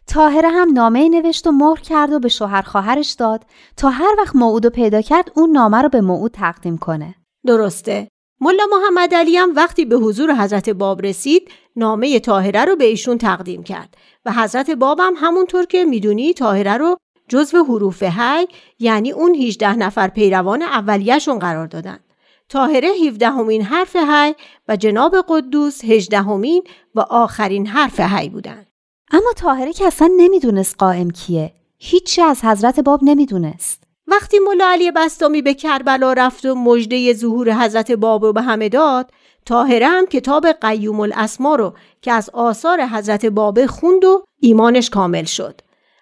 تاهره 0.07 0.49
هم 0.49 0.73
نامه 0.73 1.09
نوشت 1.09 1.47
و 1.47 1.51
مهر 1.51 1.79
کرد 1.81 2.13
و 2.13 2.19
به 2.19 2.29
شوهر 2.29 2.61
خواهرش 2.61 3.11
داد 3.11 3.45
تا 3.77 3.89
هر 3.89 4.15
وقت 4.17 4.35
موعود 4.35 4.65
پیدا 4.65 5.01
کرد 5.01 5.31
اون 5.35 5.51
نامه 5.51 5.81
رو 5.81 5.89
به 5.89 6.01
موعود 6.01 6.31
تقدیم 6.31 6.77
کنه. 6.77 7.15
درسته 7.45 8.07
ملا 8.41 8.63
محمد 8.71 9.13
علی 9.13 9.37
هم 9.37 9.55
وقتی 9.55 9.85
به 9.85 9.95
حضور 9.95 10.35
حضرت 10.35 10.69
باب 10.69 11.01
رسید 11.01 11.51
نامه 11.75 12.19
تاهره 12.19 12.65
رو 12.65 12.75
به 12.75 12.85
ایشون 12.85 13.17
تقدیم 13.17 13.63
کرد 13.63 13.97
و 14.25 14.31
حضرت 14.31 14.69
باب 14.69 14.99
هم 14.99 15.13
همونطور 15.17 15.65
که 15.65 15.85
می‌دونی 15.85 16.33
تاهره 16.33 16.77
رو 16.77 16.97
جزو 17.27 17.63
حروف 17.63 18.03
هی 18.03 18.47
یعنی 18.79 19.11
اون 19.11 19.35
18 19.35 19.75
نفر 19.75 20.07
پیروان 20.07 20.61
اولیهشون 20.61 21.39
قرار 21.39 21.67
دادن. 21.67 21.99
تاهره 22.49 22.87
17 23.07 23.29
همین 23.29 23.61
حرف 23.61 23.95
هی 23.95 24.35
و 24.67 24.75
جناب 24.75 25.15
قدوس 25.27 25.85
18 25.85 26.21
همین 26.21 26.63
و 26.95 26.99
آخرین 26.99 27.67
حرف 27.67 27.99
هی 27.99 28.29
بودن. 28.29 28.65
اما 29.11 29.33
تاهره 29.35 29.73
که 29.73 29.85
اصلا 29.85 30.09
نمی‌دونست 30.17 30.75
قائم 30.77 31.11
کیه. 31.11 31.53
هیچی 31.77 32.21
از 32.21 32.45
حضرت 32.45 32.79
باب 32.79 32.99
نمی‌دونست. 33.03 33.82
وقتی 34.13 34.39
ملا 34.39 34.65
علی 34.65 34.91
بستامی 34.91 35.41
به 35.41 35.53
کربلا 35.53 36.13
رفت 36.13 36.45
و 36.45 36.55
مژده 36.55 37.13
ظهور 37.13 37.53
حضرت 37.53 37.91
باب 37.91 38.25
رو 38.25 38.33
به 38.33 38.41
همه 38.41 38.69
داد 38.69 39.11
تاهره 39.45 39.87
هم 39.87 40.05
کتاب 40.05 40.47
قیوم 40.47 40.99
الاسما 40.99 41.55
رو 41.55 41.73
که 42.01 42.11
از 42.11 42.29
آثار 42.29 42.85
حضرت 42.85 43.25
بابه 43.25 43.67
خوند 43.67 44.05
و 44.05 44.23
ایمانش 44.39 44.89
کامل 44.89 45.23
شد. 45.23 45.61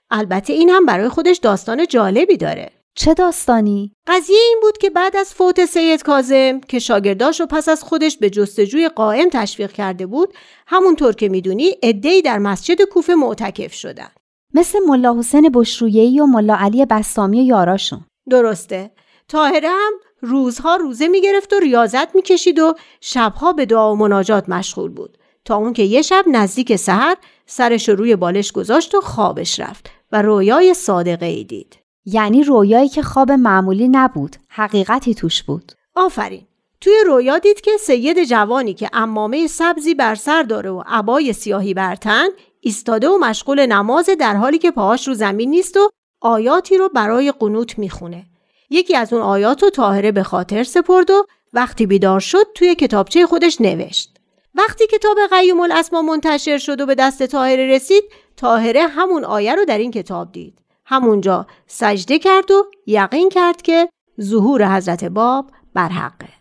البته 0.09 0.53
این 0.53 0.69
هم 0.69 0.85
برای 0.85 1.09
خودش 1.09 1.37
داستان 1.37 1.87
جالبی 1.87 2.37
داره. 2.37 2.71
چه 2.95 3.13
داستانی؟ 3.13 3.95
قضیه 4.07 4.37
این 4.37 4.59
بود 4.61 4.77
که 4.77 4.89
بعد 4.89 5.15
از 5.15 5.33
فوت 5.33 5.65
سید 5.65 6.03
کازم 6.03 6.59
که 6.59 6.79
شاگرداش 6.79 7.39
رو 7.39 7.45
پس 7.45 7.69
از 7.69 7.83
خودش 7.83 8.17
به 8.17 8.29
جستجوی 8.29 8.89
قائم 8.89 9.29
تشویق 9.29 9.71
کرده 9.71 10.05
بود 10.05 10.33
همونطور 10.67 11.15
که 11.15 11.29
می‌دونی 11.29 11.69
عدهای 11.83 12.21
در 12.21 12.37
مسجد 12.37 12.81
کوفه 12.81 13.15
معتکف 13.15 13.73
شدن. 13.73 14.11
مثل 14.53 14.79
ملا 14.87 15.19
حسین 15.19 15.49
بشرویهی 15.53 16.19
و 16.19 16.25
ملا 16.25 16.55
علی 16.55 16.85
بستامی 16.85 17.41
و 17.41 17.43
یاراشون. 17.43 18.05
درسته. 18.29 18.91
تاهره 19.27 19.69
هم 19.69 19.93
روزها 20.21 20.75
روزه 20.75 21.07
می‌گرفت 21.07 21.53
و 21.53 21.59
ریاضت 21.59 22.15
می‌کشید 22.15 22.59
و 22.59 22.73
شبها 23.01 23.53
به 23.53 23.65
دعا 23.65 23.93
و 23.93 23.95
مناجات 23.95 24.49
مشغول 24.49 24.89
بود. 24.89 25.17
تا 25.45 25.55
اون 25.55 25.73
که 25.73 25.83
یه 25.83 26.01
شب 26.01 26.25
نزدیک 26.27 26.75
سحر 26.75 27.15
سرش 27.45 27.89
روی 27.89 28.15
بالش 28.15 28.51
گذاشت 28.51 28.95
و 28.95 29.01
خوابش 29.01 29.59
رفت 29.59 29.89
و 30.11 30.21
رویای 30.21 30.73
صادقه 30.73 31.25
ای 31.25 31.43
دید. 31.43 31.77
یعنی 32.05 32.43
رویایی 32.43 32.89
که 32.89 33.01
خواب 33.01 33.31
معمولی 33.31 33.87
نبود 33.87 34.35
حقیقتی 34.47 35.15
توش 35.15 35.43
بود. 35.43 35.71
آفرین. 35.95 36.47
توی 36.81 36.93
رویا 37.05 37.39
دید 37.39 37.61
که 37.61 37.71
سید 37.79 38.23
جوانی 38.23 38.73
که 38.73 38.89
امامه 38.93 39.47
سبزی 39.47 39.93
بر 39.93 40.15
سر 40.15 40.43
داره 40.43 40.69
و 40.69 40.83
عبای 40.85 41.33
سیاهی 41.33 41.73
بر 41.73 41.95
تن 41.95 42.27
ایستاده 42.63 43.09
و 43.09 43.17
مشغول 43.17 43.65
نماز 43.65 44.09
در 44.19 44.35
حالی 44.35 44.57
که 44.57 44.71
پاهاش 44.71 45.07
رو 45.07 45.13
زمین 45.13 45.49
نیست 45.49 45.77
و 45.77 45.89
آیاتی 46.21 46.77
رو 46.77 46.89
برای 46.89 47.33
قنوت 47.39 47.79
می‌خونه. 47.79 48.25
یکی 48.69 48.95
از 48.95 49.13
اون 49.13 49.21
آیات 49.21 49.63
رو 49.63 49.69
طاهره 49.69 50.11
به 50.11 50.23
خاطر 50.23 50.63
سپرد 50.63 51.09
و 51.09 51.25
وقتی 51.53 51.85
بیدار 51.85 52.19
شد 52.19 52.45
توی 52.55 52.75
کتابچه 52.75 53.25
خودش 53.25 53.61
نوشت. 53.61 54.17
وقتی 54.55 54.87
کتاب 54.87 55.17
قیوم 55.31 55.59
الاسما 55.59 56.01
منتشر 56.01 56.57
شد 56.57 56.81
و 56.81 56.85
به 56.85 56.95
دست 56.95 57.25
طاهره 57.25 57.67
رسید 57.67 58.03
طاهره 58.37 58.87
همون 58.87 59.23
آیه 59.23 59.55
رو 59.55 59.65
در 59.65 59.77
این 59.77 59.91
کتاب 59.91 60.31
دید. 60.31 60.59
همونجا 60.85 61.47
سجده 61.67 62.19
کرد 62.19 62.51
و 62.51 62.65
یقین 62.87 63.29
کرد 63.29 63.61
که 63.61 63.89
ظهور 64.21 64.75
حضرت 64.75 65.03
باب 65.03 65.51
بر 65.73 65.89
حقه. 65.89 66.40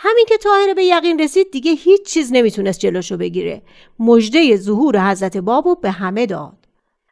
همین 0.00 0.26
که 0.28 0.36
طاهره 0.36 0.74
به 0.74 0.84
یقین 0.84 1.18
رسید 1.18 1.50
دیگه 1.50 1.72
هیچ 1.72 2.02
چیز 2.02 2.32
نمی‌تونست 2.32 2.80
جلوشو 2.80 3.16
بگیره. 3.16 3.62
مژده 3.98 4.56
ظهور 4.56 5.10
حضرت 5.10 5.36
باب 5.36 5.68
رو 5.68 5.74
به 5.74 5.90
همه 5.90 6.26
داد. 6.26 6.56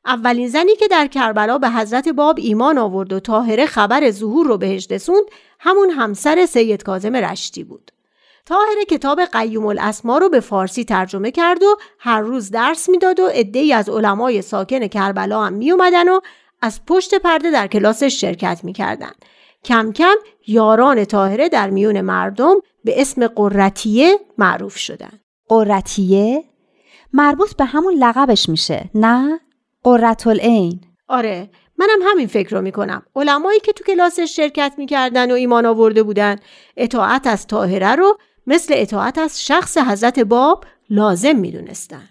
اولین 0.06 0.48
زنی 0.48 0.76
که 0.76 0.88
در 0.88 1.06
کربلا 1.06 1.58
به 1.58 1.70
حضرت 1.70 2.08
باب 2.08 2.38
ایمان 2.38 2.78
آورد 2.78 3.12
و 3.12 3.20
طاهره 3.20 3.66
خبر 3.66 4.10
ظهور 4.10 4.46
رو 4.46 4.58
بهش 4.58 4.86
رسوند 4.90 5.24
همون 5.60 5.90
همسر 5.90 6.46
سید 6.46 6.82
کاظم 6.82 7.16
رشتی 7.16 7.64
بود. 7.64 7.90
طاهره 8.44 8.84
کتاب 8.84 9.20
قیوم 9.20 9.66
الاسما 9.66 10.18
رو 10.18 10.28
به 10.28 10.40
فارسی 10.40 10.84
ترجمه 10.84 11.30
کرد 11.30 11.62
و 11.62 11.76
هر 11.98 12.20
روز 12.20 12.50
درس 12.50 12.88
می‌داد 12.88 13.20
و 13.20 13.26
عدهای 13.26 13.72
از 13.72 13.88
علمای 13.88 14.42
ساکن 14.42 14.86
کربلا 14.86 15.44
هم 15.44 15.52
می 15.52 15.70
اومدن 15.70 16.08
و 16.08 16.20
از 16.62 16.80
پشت 16.86 17.14
پرده 17.14 17.50
در 17.50 17.66
کلاسش 17.66 18.20
شرکت 18.20 18.60
می‌کردن. 18.62 19.12
کم 19.64 19.92
کم 19.92 20.14
یاران 20.46 21.04
طاهره 21.04 21.48
در 21.48 21.70
میون 21.70 22.00
مردم 22.00 22.54
به 22.86 23.00
اسم 23.00 23.26
قرتیه 23.26 24.18
معروف 24.38 24.76
شدن. 24.76 25.20
قرتیه؟ 25.48 26.44
مربوط 27.12 27.56
به 27.56 27.64
همون 27.64 27.94
لقبش 27.94 28.48
میشه 28.48 28.90
نه؟ 28.94 29.40
قررت 29.82 30.26
العین 30.26 30.80
آره 31.08 31.50
منم 31.78 31.98
همین 32.02 32.26
فکر 32.26 32.56
رو 32.56 32.62
می‌کنم 32.62 33.02
علمایی 33.16 33.60
که 33.60 33.72
تو 33.72 33.84
کلاسش 33.84 34.36
شرکت 34.36 34.74
می‌کردن 34.78 35.30
و 35.30 35.34
ایمان 35.34 35.66
آورده 35.66 36.02
بودن 36.02 36.36
اطاعت 36.76 37.26
از 37.26 37.46
طاهره 37.46 37.94
رو 37.94 38.18
مثل 38.46 38.74
اطاعت 38.76 39.18
از 39.18 39.44
شخص 39.46 39.78
حضرت 39.78 40.18
باب 40.18 40.64
لازم 40.90 41.36
می‌دونستن. 41.36 42.08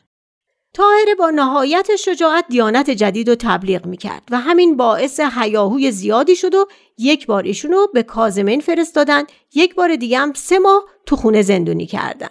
طاهره 0.75 1.15
با 1.19 1.29
نهایت 1.29 1.95
شجاعت 1.95 2.45
دیانت 2.49 2.89
جدید 2.89 3.29
رو 3.29 3.35
تبلیغ 3.35 3.85
می‌کرد 3.85 4.23
و 4.31 4.39
همین 4.39 4.77
باعث 4.77 5.19
حیاهوی 5.19 5.91
زیادی 5.91 6.35
شد 6.35 6.55
و 6.55 6.65
یک 6.97 7.27
بار 7.27 7.43
ایشونو 7.43 7.87
به 7.93 8.03
کازمین 8.03 8.61
فرستادن 8.61 9.23
یک 9.53 9.75
بار 9.75 9.95
دیگه 9.95 10.19
هم 10.19 10.33
سه 10.33 10.59
ماه 10.59 10.83
تو 11.05 11.15
خونه 11.15 11.41
زندونی 11.41 11.85
کردن. 11.85 12.29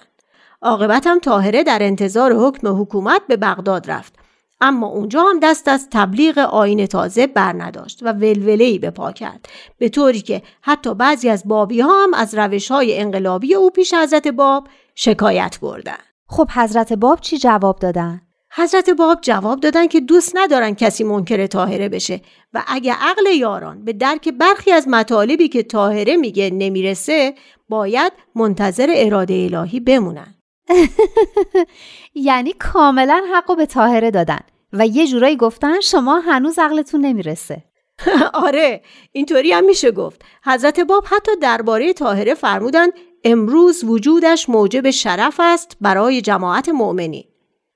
عاقبت 0.62 1.06
هم 1.06 1.18
طاهره 1.18 1.62
در 1.62 1.78
انتظار 1.82 2.32
حکم 2.32 2.80
حکومت 2.80 3.22
به 3.28 3.36
بغداد 3.36 3.90
رفت 3.90 4.14
اما 4.60 4.86
اونجا 4.86 5.22
هم 5.22 5.40
دست 5.40 5.68
از 5.68 5.88
تبلیغ 5.90 6.38
آین 6.38 6.86
تازه 6.86 7.26
بر 7.26 7.52
نداشت 7.52 8.02
و 8.02 8.12
ولوله‌ای 8.12 8.78
به 8.78 8.90
پا 8.90 9.12
کرد 9.12 9.48
به 9.78 9.88
طوری 9.88 10.20
که 10.20 10.42
حتی 10.62 10.94
بعضی 10.94 11.28
از 11.28 11.42
بابی 11.48 11.80
ها 11.80 12.02
هم 12.02 12.14
از 12.14 12.34
روش 12.34 12.70
های 12.70 13.00
انقلابی 13.00 13.54
او 13.54 13.70
پیش 13.70 13.94
حضرت 13.94 14.28
باب 14.28 14.68
شکایت 14.94 15.58
بردن 15.62 15.98
خب 16.28 16.50
حضرت 16.54 16.92
باب 16.92 17.20
چی 17.20 17.38
جواب 17.38 17.78
دادن؟ 17.78 18.20
حضرت 18.56 18.90
باب 18.90 19.18
جواب 19.22 19.60
دادن 19.60 19.86
که 19.86 20.00
دوست 20.00 20.32
ندارن 20.36 20.74
کسی 20.74 21.04
منکر 21.04 21.46
طاهره 21.46 21.88
بشه 21.88 22.20
و 22.52 22.64
اگه 22.66 22.92
عقل 22.92 23.26
یاران 23.26 23.84
به 23.84 23.92
درک 23.92 24.28
برخی 24.28 24.72
از 24.72 24.88
مطالبی 24.88 25.48
که 25.48 25.62
طاهره 25.62 26.16
میگه 26.16 26.50
نمی‌رسه 26.50 27.34
باید 27.68 28.12
منتظر 28.34 28.92
اراده 28.94 29.34
الهی 29.34 29.80
بمونن. 29.80 30.34
یعنی 32.14 32.52
کاملا 32.52 33.22
حقو 33.34 33.54
به 33.54 33.66
طاهره 33.66 34.10
دادن 34.10 34.40
و 34.72 34.86
یه 34.86 35.06
جورایی 35.06 35.36
گفتن 35.36 35.80
شما 35.80 36.18
هنوز 36.18 36.58
عقلتون 36.58 37.00
نمی‌رسه. 37.00 37.64
آره 38.46 38.82
اینطوری 39.12 39.52
هم 39.52 39.64
میشه 39.64 39.90
گفت. 39.90 40.22
حضرت 40.44 40.80
باب 40.80 41.04
حتی 41.06 41.32
درباره 41.42 41.92
طاهره 41.92 42.34
فرمودن 42.34 42.88
امروز 43.24 43.84
وجودش 43.84 44.48
موجب 44.48 44.90
شرف 44.90 45.40
است 45.42 45.76
برای 45.80 46.20
جماعت 46.20 46.68
مؤمنین. 46.68 47.24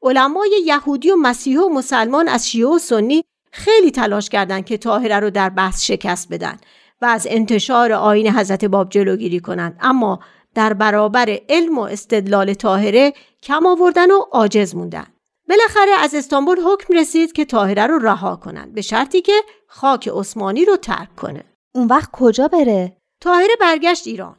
علمای 0.03 0.63
یهودی 0.65 1.11
و 1.11 1.17
مسیح 1.17 1.61
و 1.61 1.69
مسلمان 1.69 2.29
از 2.29 2.51
شیعه 2.51 2.69
و 2.69 2.79
سنی 2.79 3.25
خیلی 3.53 3.91
تلاش 3.91 4.29
کردند 4.29 4.65
که 4.65 4.77
طاهره 4.77 5.21
رو 5.21 5.31
در 5.31 5.49
بحث 5.49 5.85
شکست 5.85 6.29
بدن 6.31 6.57
و 7.03 7.07
از 7.07 7.27
انتشار 7.31 7.93
آین 7.93 8.31
حضرت 8.31 8.65
باب 8.65 8.89
جلوگیری 8.89 9.41
کنند. 9.41 9.79
اما 9.81 10.21
در 10.55 10.73
برابر 10.73 11.39
علم 11.49 11.79
و 11.79 11.83
استدلال 11.83 12.55
طاهره 12.55 13.13
کم 13.43 13.67
آوردن 13.67 14.11
و 14.11 14.19
عاجز 14.19 14.75
موندن. 14.75 15.07
بالاخره 15.49 15.93
از 15.99 16.15
استانبول 16.15 16.61
حکم 16.61 16.95
رسید 16.95 17.33
که 17.33 17.45
طاهره 17.45 17.87
رو 17.87 17.99
رها 17.99 18.37
کنند 18.37 18.75
به 18.75 18.83
شرطی 18.83 19.21
که 19.21 19.43
خاک 19.67 20.09
عثمانی 20.09 20.65
رو 20.65 20.77
ترک 20.77 21.17
کنه. 21.17 21.45
اون 21.75 21.87
وقت 21.87 22.09
کجا 22.13 22.49
بره؟ 22.49 22.97
طاهره 23.21 23.57
برگشت 23.61 24.07
ایران. 24.07 24.37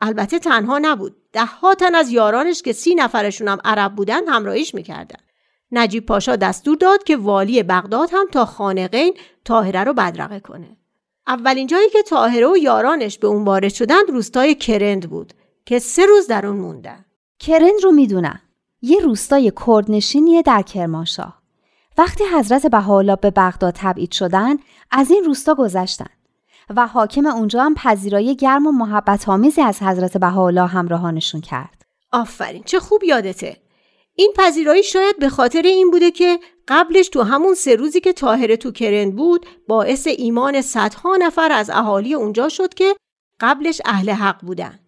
البته 0.00 0.38
تنها 0.38 0.78
نبود. 0.78 1.21
ده 1.32 1.74
تن 1.78 1.94
از 1.94 2.10
یارانش 2.10 2.62
که 2.62 2.72
سی 2.72 2.94
نفرشون 2.94 3.48
هم 3.48 3.58
عرب 3.64 3.94
بودن 3.94 4.28
همراهیش 4.28 4.74
می‌کردن. 4.74 5.20
نجیب 5.72 6.06
پاشا 6.06 6.36
دستور 6.36 6.76
داد 6.76 7.04
که 7.04 7.16
والی 7.16 7.62
بغداد 7.62 8.08
هم 8.12 8.26
تا 8.32 8.44
خانقین 8.44 9.14
طاهره 9.44 9.84
رو 9.84 9.92
بدرقه 9.92 10.40
کنه. 10.40 10.76
اولین 11.26 11.66
جایی 11.66 11.90
که 11.90 12.02
طاهره 12.02 12.46
و 12.46 12.56
یارانش 12.56 13.18
به 13.18 13.26
اون 13.26 13.44
وارد 13.44 13.72
شدند 13.72 14.10
روستای 14.10 14.54
کرند 14.54 15.10
بود 15.10 15.32
که 15.66 15.78
سه 15.78 16.06
روز 16.06 16.26
در 16.26 16.46
اون 16.46 16.56
موندن. 16.56 17.04
کرند 17.38 17.82
رو 17.82 17.92
می‌دونم. 17.92 18.40
یه 18.82 19.00
روستای 19.00 19.52
کردنشینیه 19.66 20.42
در 20.42 20.62
کرمانشاه. 20.62 21.42
وقتی 21.98 22.24
حضرت 22.24 22.66
بهاءالله 22.66 23.16
به 23.16 23.30
بغداد 23.30 23.74
تبعید 23.76 24.12
شدن 24.12 24.56
از 24.90 25.10
این 25.10 25.24
روستا 25.24 25.54
گذشتن. 25.54 26.10
و 26.76 26.86
حاکم 26.86 27.26
اونجا 27.26 27.62
هم 27.62 27.74
پذیرایی 27.74 28.36
گرم 28.36 28.66
و 28.66 28.72
محبت 28.72 29.28
آمیزی 29.28 29.60
از 29.60 29.82
حضرت 29.82 30.16
بهاءالله 30.16 30.66
همراهانشون 30.66 31.40
کرد. 31.40 31.82
آفرین 32.12 32.62
چه 32.62 32.80
خوب 32.80 33.04
یادته. 33.04 33.56
این 34.14 34.32
پذیرایی 34.36 34.82
شاید 34.82 35.18
به 35.18 35.28
خاطر 35.28 35.62
این 35.62 35.90
بوده 35.90 36.10
که 36.10 36.38
قبلش 36.68 37.08
تو 37.08 37.22
همون 37.22 37.54
سه 37.54 37.76
روزی 37.76 38.00
که 38.00 38.12
تاهره 38.12 38.56
تو 38.56 38.72
کرند 38.72 39.16
بود 39.16 39.46
باعث 39.68 40.06
ایمان 40.06 40.62
صدها 40.62 41.16
نفر 41.16 41.52
از 41.52 41.70
اهالی 41.70 42.14
اونجا 42.14 42.48
شد 42.48 42.74
که 42.74 42.96
قبلش 43.40 43.80
اهل 43.84 44.10
حق 44.10 44.40
بودن. 44.40 44.78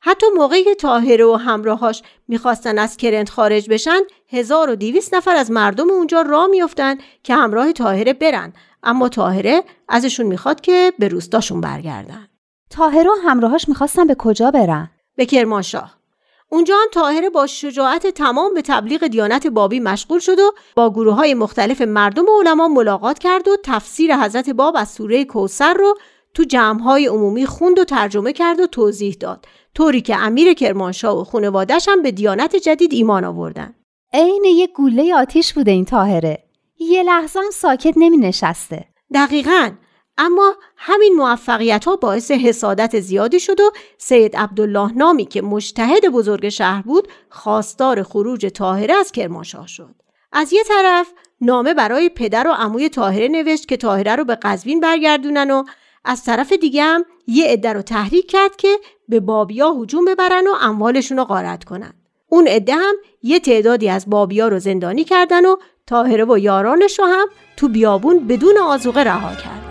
حتی 0.00 0.26
موقعی 0.36 0.64
که 0.64 0.74
تاهره 0.74 1.24
و 1.24 1.34
همراهاش 1.34 2.02
می‌خواستن 2.28 2.78
از 2.78 2.96
کرند 2.96 3.28
خارج 3.28 3.70
بشن 3.70 4.00
1200 4.28 5.14
نفر 5.14 5.36
از 5.36 5.50
مردم 5.50 5.90
اونجا 5.90 6.22
را 6.22 6.46
میافتن 6.46 6.98
که 7.22 7.34
همراه 7.34 7.72
تاهره 7.72 8.12
برن 8.12 8.52
اما 8.84 9.08
تاهره 9.08 9.64
ازشون 9.88 10.26
می‌خواد 10.26 10.60
که 10.60 10.92
به 10.98 11.08
روستاشون 11.08 11.60
برگردن. 11.60 12.28
تاهره 12.70 13.10
و 13.10 13.14
همراهاش 13.24 13.68
می‌خواستن 13.68 14.06
به 14.06 14.14
کجا 14.14 14.50
برن؟ 14.50 14.90
به 15.16 15.26
کرمانشاه. 15.26 16.04
اونجا 16.48 16.74
هم 16.74 16.88
تاهره 16.92 17.30
با 17.30 17.46
شجاعت 17.46 18.06
تمام 18.06 18.54
به 18.54 18.62
تبلیغ 18.62 19.06
دیانت 19.06 19.46
بابی 19.46 19.80
مشغول 19.80 20.18
شد 20.18 20.38
و 20.38 20.52
با 20.76 20.90
گروه 20.90 21.14
های 21.14 21.34
مختلف 21.34 21.80
مردم 21.80 22.24
و 22.24 22.40
علما 22.40 22.68
ملاقات 22.68 23.18
کرد 23.18 23.48
و 23.48 23.56
تفسیر 23.64 24.16
حضرت 24.16 24.50
باب 24.50 24.76
از 24.76 24.88
سوره 24.88 25.24
کوسر 25.24 25.74
رو 25.74 25.94
تو 26.34 26.44
جمعهای 26.44 27.06
عمومی 27.06 27.46
خوند 27.46 27.78
و 27.78 27.84
ترجمه 27.84 28.32
کرد 28.32 28.60
و 28.60 28.66
توضیح 28.66 29.16
داد 29.20 29.46
طوری 29.74 30.00
که 30.00 30.16
امیر 30.16 30.54
کرمانشاه 30.54 31.20
و 31.20 31.24
خانوادش 31.24 31.88
هم 31.88 32.02
به 32.02 32.10
دیانت 32.10 32.56
جدید 32.56 32.92
ایمان 32.92 33.24
آوردن 33.24 33.74
عین 34.12 34.44
یه 34.44 34.66
گوله 34.66 35.14
آتیش 35.14 35.52
بوده 35.52 35.70
این 35.70 35.84
تاهره 35.84 36.44
یه 36.78 37.02
لحظه 37.02 37.38
هم 37.40 37.50
ساکت 37.52 37.94
نمی 37.96 38.16
نشسته. 38.16 38.84
دقیقا. 39.14 39.70
اما 40.18 40.54
همین 40.76 41.14
موفقیت 41.14 41.84
ها 41.84 41.96
باعث 41.96 42.30
حسادت 42.30 43.00
زیادی 43.00 43.40
شد 43.40 43.60
و 43.60 43.70
سید 43.98 44.36
عبدالله 44.36 44.92
نامی 44.92 45.24
که 45.24 45.42
مجتهد 45.42 46.08
بزرگ 46.08 46.48
شهر 46.48 46.82
بود 46.82 47.08
خواستار 47.30 48.02
خروج 48.02 48.46
تاهره 48.54 48.94
از 48.94 49.12
کرمانشاه 49.12 49.66
شد. 49.66 49.94
از 50.32 50.52
یه 50.52 50.64
طرف 50.68 51.12
نامه 51.40 51.74
برای 51.74 52.08
پدر 52.08 52.48
و 52.48 52.50
عموی 52.50 52.88
تاهره 52.88 53.28
نوشت 53.28 53.68
که 53.68 53.76
تاهره 53.76 54.16
رو 54.16 54.24
به 54.24 54.34
قزوین 54.34 54.80
برگردونن 54.80 55.50
و 55.50 55.64
از 56.04 56.24
طرف 56.24 56.52
دیگه 56.52 56.82
هم 56.82 57.04
یه 57.26 57.46
عده 57.46 57.72
رو 57.72 57.82
تحریک 57.82 58.30
کرد 58.30 58.56
که 58.56 58.78
به 59.08 59.20
بابیا 59.20 59.72
هجوم 59.72 60.04
ببرن 60.04 60.46
و 60.46 60.54
اموالشون 60.60 61.18
رو 61.18 61.24
غارت 61.24 61.64
کنن. 61.64 62.03
اون 62.28 62.48
عده 62.48 62.74
هم 62.74 62.94
یه 63.22 63.40
تعدادی 63.40 63.88
از 63.88 64.10
بابیا 64.10 64.48
رو 64.48 64.58
زندانی 64.58 65.04
کردن 65.04 65.46
و 65.46 65.56
تاهره 65.86 66.24
و 66.24 66.38
یارانش 66.38 66.98
رو 66.98 67.04
هم 67.04 67.26
تو 67.56 67.68
بیابون 67.68 68.26
بدون 68.26 68.58
آزوقه 68.58 69.00
رها 69.00 69.34
کرد. 69.34 69.63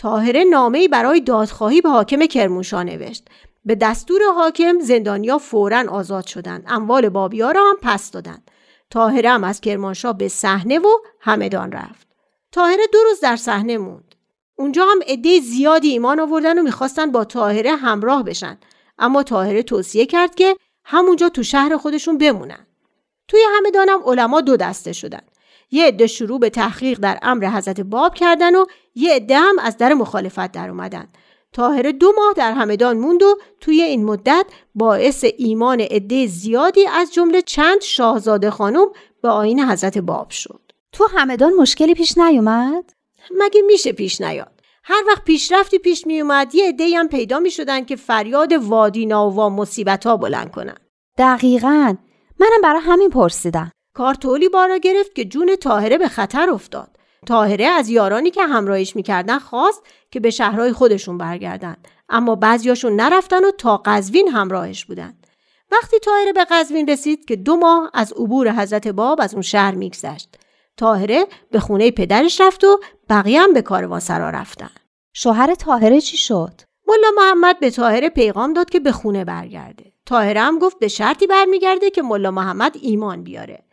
تاهره 0.00 0.44
نامه‌ای 0.44 0.88
برای 0.88 1.20
دادخواهی 1.20 1.80
به 1.80 1.88
حاکم 1.88 2.26
کرمانشاه 2.26 2.84
نوشت. 2.84 3.28
به 3.64 3.74
دستور 3.74 4.20
حاکم 4.34 4.78
زندانیا 4.78 5.38
فورا 5.38 5.84
آزاد 5.88 6.26
شدند. 6.26 6.64
اموال 6.68 7.08
بابیا 7.08 7.50
را 7.50 7.60
هم 7.70 7.76
پس 7.82 8.10
دادند. 8.10 8.50
تاهره 8.90 9.30
هم 9.30 9.44
از 9.44 9.60
کرمانشاه 9.60 10.18
به 10.18 10.28
صحنه 10.28 10.78
و 10.78 10.88
همدان 11.20 11.72
رفت. 11.72 12.08
تاهره 12.52 12.86
دو 12.92 12.98
روز 12.98 13.20
در 13.20 13.36
صحنه 13.36 13.78
موند. 13.78 14.14
اونجا 14.56 14.84
هم 14.84 15.00
عده 15.06 15.40
زیادی 15.40 15.88
ایمان 15.88 16.20
آوردن 16.20 16.58
و 16.58 16.62
می‌خواستن 16.62 17.12
با 17.12 17.24
تاهره 17.24 17.76
همراه 17.76 18.22
بشن. 18.22 18.58
اما 18.98 19.22
تاهره 19.22 19.62
توصیه 19.62 20.06
کرد 20.06 20.34
که 20.34 20.56
همونجا 20.84 21.28
تو 21.28 21.42
شهر 21.42 21.76
خودشون 21.76 22.18
بمونن. 22.18 22.66
توی 23.28 23.40
همدانم 23.56 24.02
علما 24.04 24.40
دو 24.40 24.56
دسته 24.56 24.92
شدن. 24.92 25.22
یه 25.70 25.86
عده 25.86 26.06
شروع 26.06 26.40
به 26.40 26.50
تحقیق 26.50 26.98
در 26.98 27.18
امر 27.22 27.46
حضرت 27.46 27.80
باب 27.80 28.14
کردن 28.14 28.54
و 28.54 28.64
یه 29.00 29.14
عده 29.14 29.38
هم 29.38 29.58
از 29.58 29.76
در 29.76 29.94
مخالفت 29.94 30.52
در 30.52 30.70
اومدن. 30.70 31.08
تاهره 31.52 31.92
دو 31.92 32.12
ماه 32.16 32.34
در 32.36 32.52
همدان 32.52 32.98
موند 32.98 33.22
و 33.22 33.38
توی 33.60 33.82
این 33.82 34.04
مدت 34.04 34.46
باعث 34.74 35.24
ایمان 35.38 35.80
عده 35.80 36.26
زیادی 36.26 36.86
از 36.86 37.14
جمله 37.14 37.42
چند 37.42 37.80
شاهزاده 37.80 38.50
خانم 38.50 38.86
به 39.22 39.28
آین 39.28 39.60
حضرت 39.64 39.98
باب 39.98 40.30
شد. 40.30 40.60
تو 40.92 41.06
همدان 41.10 41.52
مشکلی 41.52 41.94
پیش 41.94 42.18
نیومد؟ 42.18 42.92
مگه 43.38 43.62
میشه 43.62 43.92
پیش 43.92 44.20
نیاد؟ 44.20 44.60
هر 44.84 45.02
وقت 45.08 45.24
پیشرفتی 45.24 45.78
پیش 45.78 46.06
می 46.06 46.20
اومد 46.20 46.54
یه 46.54 46.68
عده 46.68 46.98
هم 46.98 47.08
پیدا 47.08 47.38
می 47.38 47.50
شدن 47.50 47.84
که 47.84 47.96
فریاد 47.96 48.52
وادینا 48.52 49.30
و 49.30 49.50
مصیبت 49.50 50.06
ها 50.06 50.16
بلند 50.16 50.50
کنن. 50.50 50.76
دقیقا 51.18 51.94
منم 52.40 52.60
برای 52.62 52.80
همین 52.80 53.10
پرسیدم. 53.10 53.72
کار 53.94 54.14
طولی 54.14 54.48
بارا 54.48 54.76
گرفت 54.76 55.14
که 55.14 55.24
جون 55.24 55.56
تاهره 55.56 55.98
به 55.98 56.08
خطر 56.08 56.50
افتاد. 56.50 56.96
تاهره 57.26 57.64
از 57.64 57.88
یارانی 57.88 58.30
که 58.30 58.42
همراهیش 58.42 58.96
می‌کردن 58.96 59.38
خواست 59.38 59.82
که 60.10 60.20
به 60.20 60.30
شهرهای 60.30 60.72
خودشون 60.72 61.18
برگردن 61.18 61.76
اما 62.08 62.34
بعضیاشون 62.34 62.96
نرفتن 62.96 63.44
و 63.44 63.50
تا 63.50 63.76
قزوین 63.76 64.28
همراهش 64.28 64.84
بودن. 64.84 65.14
وقتی 65.72 65.98
تاهره 65.98 66.32
به 66.32 66.46
قزوین 66.50 66.88
رسید 66.88 67.24
که 67.24 67.36
دو 67.36 67.56
ماه 67.56 67.90
از 67.94 68.12
عبور 68.12 68.52
حضرت 68.52 68.88
باب 68.88 69.20
از 69.20 69.32
اون 69.32 69.42
شهر 69.42 69.74
میگذشت. 69.74 70.28
تاهره 70.76 71.26
به 71.50 71.60
خونه 71.60 71.90
پدرش 71.90 72.40
رفت 72.40 72.64
و 72.64 72.80
بقیه 73.08 73.40
هم 73.40 73.52
به 73.52 73.62
کاروانسرا 73.62 74.30
رفتن. 74.30 74.70
شوهر 75.12 75.54
تاهره 75.54 76.00
چی 76.00 76.16
شد؟ 76.16 76.60
ملا 76.88 77.10
محمد 77.16 77.60
به 77.60 77.70
تاهره 77.70 78.08
پیغام 78.08 78.52
داد 78.52 78.70
که 78.70 78.80
به 78.80 78.92
خونه 78.92 79.24
برگرده. 79.24 79.92
تاهره 80.06 80.40
هم 80.40 80.58
گفت 80.58 80.78
به 80.78 80.88
شرطی 80.88 81.26
برمیگرده 81.26 81.90
که 81.90 82.02
ملا 82.02 82.30
محمد 82.30 82.76
ایمان 82.82 83.22
بیاره. 83.22 83.64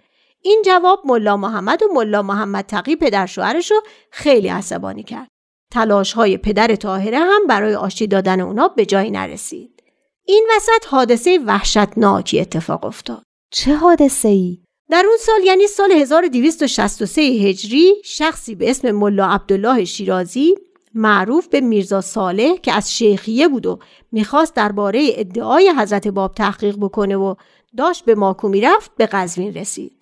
این 0.48 0.62
جواب 0.66 1.02
ملا 1.06 1.38
محمد 1.38 1.84
و 1.84 1.94
ملا 1.94 2.22
محمد 2.22 2.66
تقی 2.66 2.96
پدر 2.96 3.26
شوهرش 3.26 3.72
رو 3.72 3.82
خیلی 4.12 4.48
عصبانی 4.48 5.04
کرد. 5.04 5.28
تلاش 5.74 6.14
های 6.14 6.38
پدر 6.38 6.76
تاهره 6.76 7.20
هم 7.20 7.48
برای 7.48 7.76
آشتی 7.76 8.08
دادن 8.08 8.40
اونا 8.40 8.68
به 8.68 8.86
جایی 8.86 9.12
نرسید. 9.12 9.84
این 10.26 10.48
وسط 10.56 10.86
حادثه 10.88 11.40
وحشتناکی 11.46 12.40
اتفاق 12.40 12.86
افتاد. 12.86 13.24
چه 13.52 13.76
حادثه 13.76 14.28
ای؟ 14.28 14.60
در 14.90 15.04
اون 15.08 15.18
سال 15.20 15.44
یعنی 15.44 15.68
سال 15.68 15.92
1263 15.92 17.22
هجری 17.22 17.94
شخصی 18.04 18.56
به 18.56 18.70
اسم 18.70 18.92
ملا 18.92 19.26
عبدالله 19.26 19.86
شیرازی 19.86 20.56
معروف 20.94 21.48
به 21.48 21.62
میرزا 21.62 22.02
صالح 22.02 22.56
که 22.56 22.74
از 22.74 22.94
شیخیه 22.94 23.48
بود 23.48 23.66
و 23.66 23.80
می‌خواست 24.12 24.54
درباره 24.54 25.10
ادعای 25.12 25.74
حضرت 25.78 26.08
باب 26.08 26.34
تحقیق 26.34 26.76
بکنه 26.82 27.16
و 27.16 27.36
داشت 27.78 28.06
به 28.06 28.16
ماکو 28.16 28.50
می‌رفت 28.50 28.92
به 28.98 29.06
قزوین 29.06 29.54
رسید. 29.54 29.97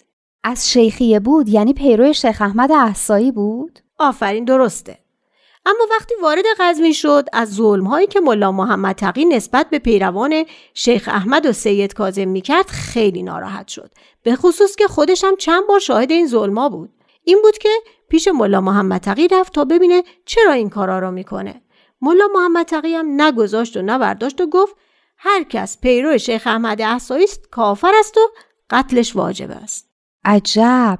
از 0.47 0.71
شیخیه 0.71 1.19
بود 1.19 1.49
یعنی 1.49 1.73
پیرو 1.73 2.13
شیخ 2.13 2.41
احمد 2.41 2.71
احسایی 2.71 3.31
بود؟ 3.31 3.79
آفرین 3.99 4.45
درسته. 4.45 4.97
اما 5.65 5.88
وقتی 5.91 6.13
وارد 6.21 6.45
قزوین 6.60 6.93
شد 6.93 7.25
از 7.34 7.53
ظلم 7.53 7.88
هایی 7.88 8.08
که 8.08 8.19
ملا 8.19 8.51
محمد 8.51 8.95
تقی 8.95 9.25
نسبت 9.25 9.69
به 9.69 9.79
پیروان 9.79 10.45
شیخ 10.73 11.08
احمد 11.08 11.45
و 11.45 11.51
سید 11.51 11.93
کاظم 11.93 12.27
می‌کرد 12.27 12.67
خیلی 12.67 13.23
ناراحت 13.23 13.67
شد 13.67 13.91
به 14.23 14.36
خصوص 14.36 14.75
که 14.75 14.88
خودش 14.88 15.23
هم 15.23 15.36
چند 15.36 15.67
بار 15.67 15.79
شاهد 15.79 16.12
این 16.12 16.27
ظلما 16.27 16.69
بود 16.69 16.89
این 17.23 17.41
بود 17.43 17.58
که 17.58 17.69
پیش 18.10 18.27
ملا 18.27 18.62
محمد 18.62 19.01
تقی 19.01 19.27
رفت 19.27 19.53
تا 19.53 19.65
ببینه 19.65 20.03
چرا 20.25 20.51
این 20.51 20.69
کارا 20.69 20.99
رو 20.99 21.12
می‌کنه 21.12 21.62
ملا 22.01 22.27
محمد 22.34 22.65
تقی 22.65 22.95
هم 22.95 23.21
نگذاشت 23.21 23.77
و 23.77 23.81
نبرداشت 23.81 24.41
و 24.41 24.47
گفت 24.47 24.75
هر 25.17 25.43
کس 25.43 25.81
پیرو 25.81 26.17
شیخ 26.17 26.47
احمد 26.47 26.81
احسایی 26.81 27.23
است 27.23 27.49
کافر 27.51 27.91
است 27.99 28.17
و 28.17 28.21
قتلش 28.69 29.15
واجب 29.15 29.51
است 29.51 29.94
عجب. 30.25 30.99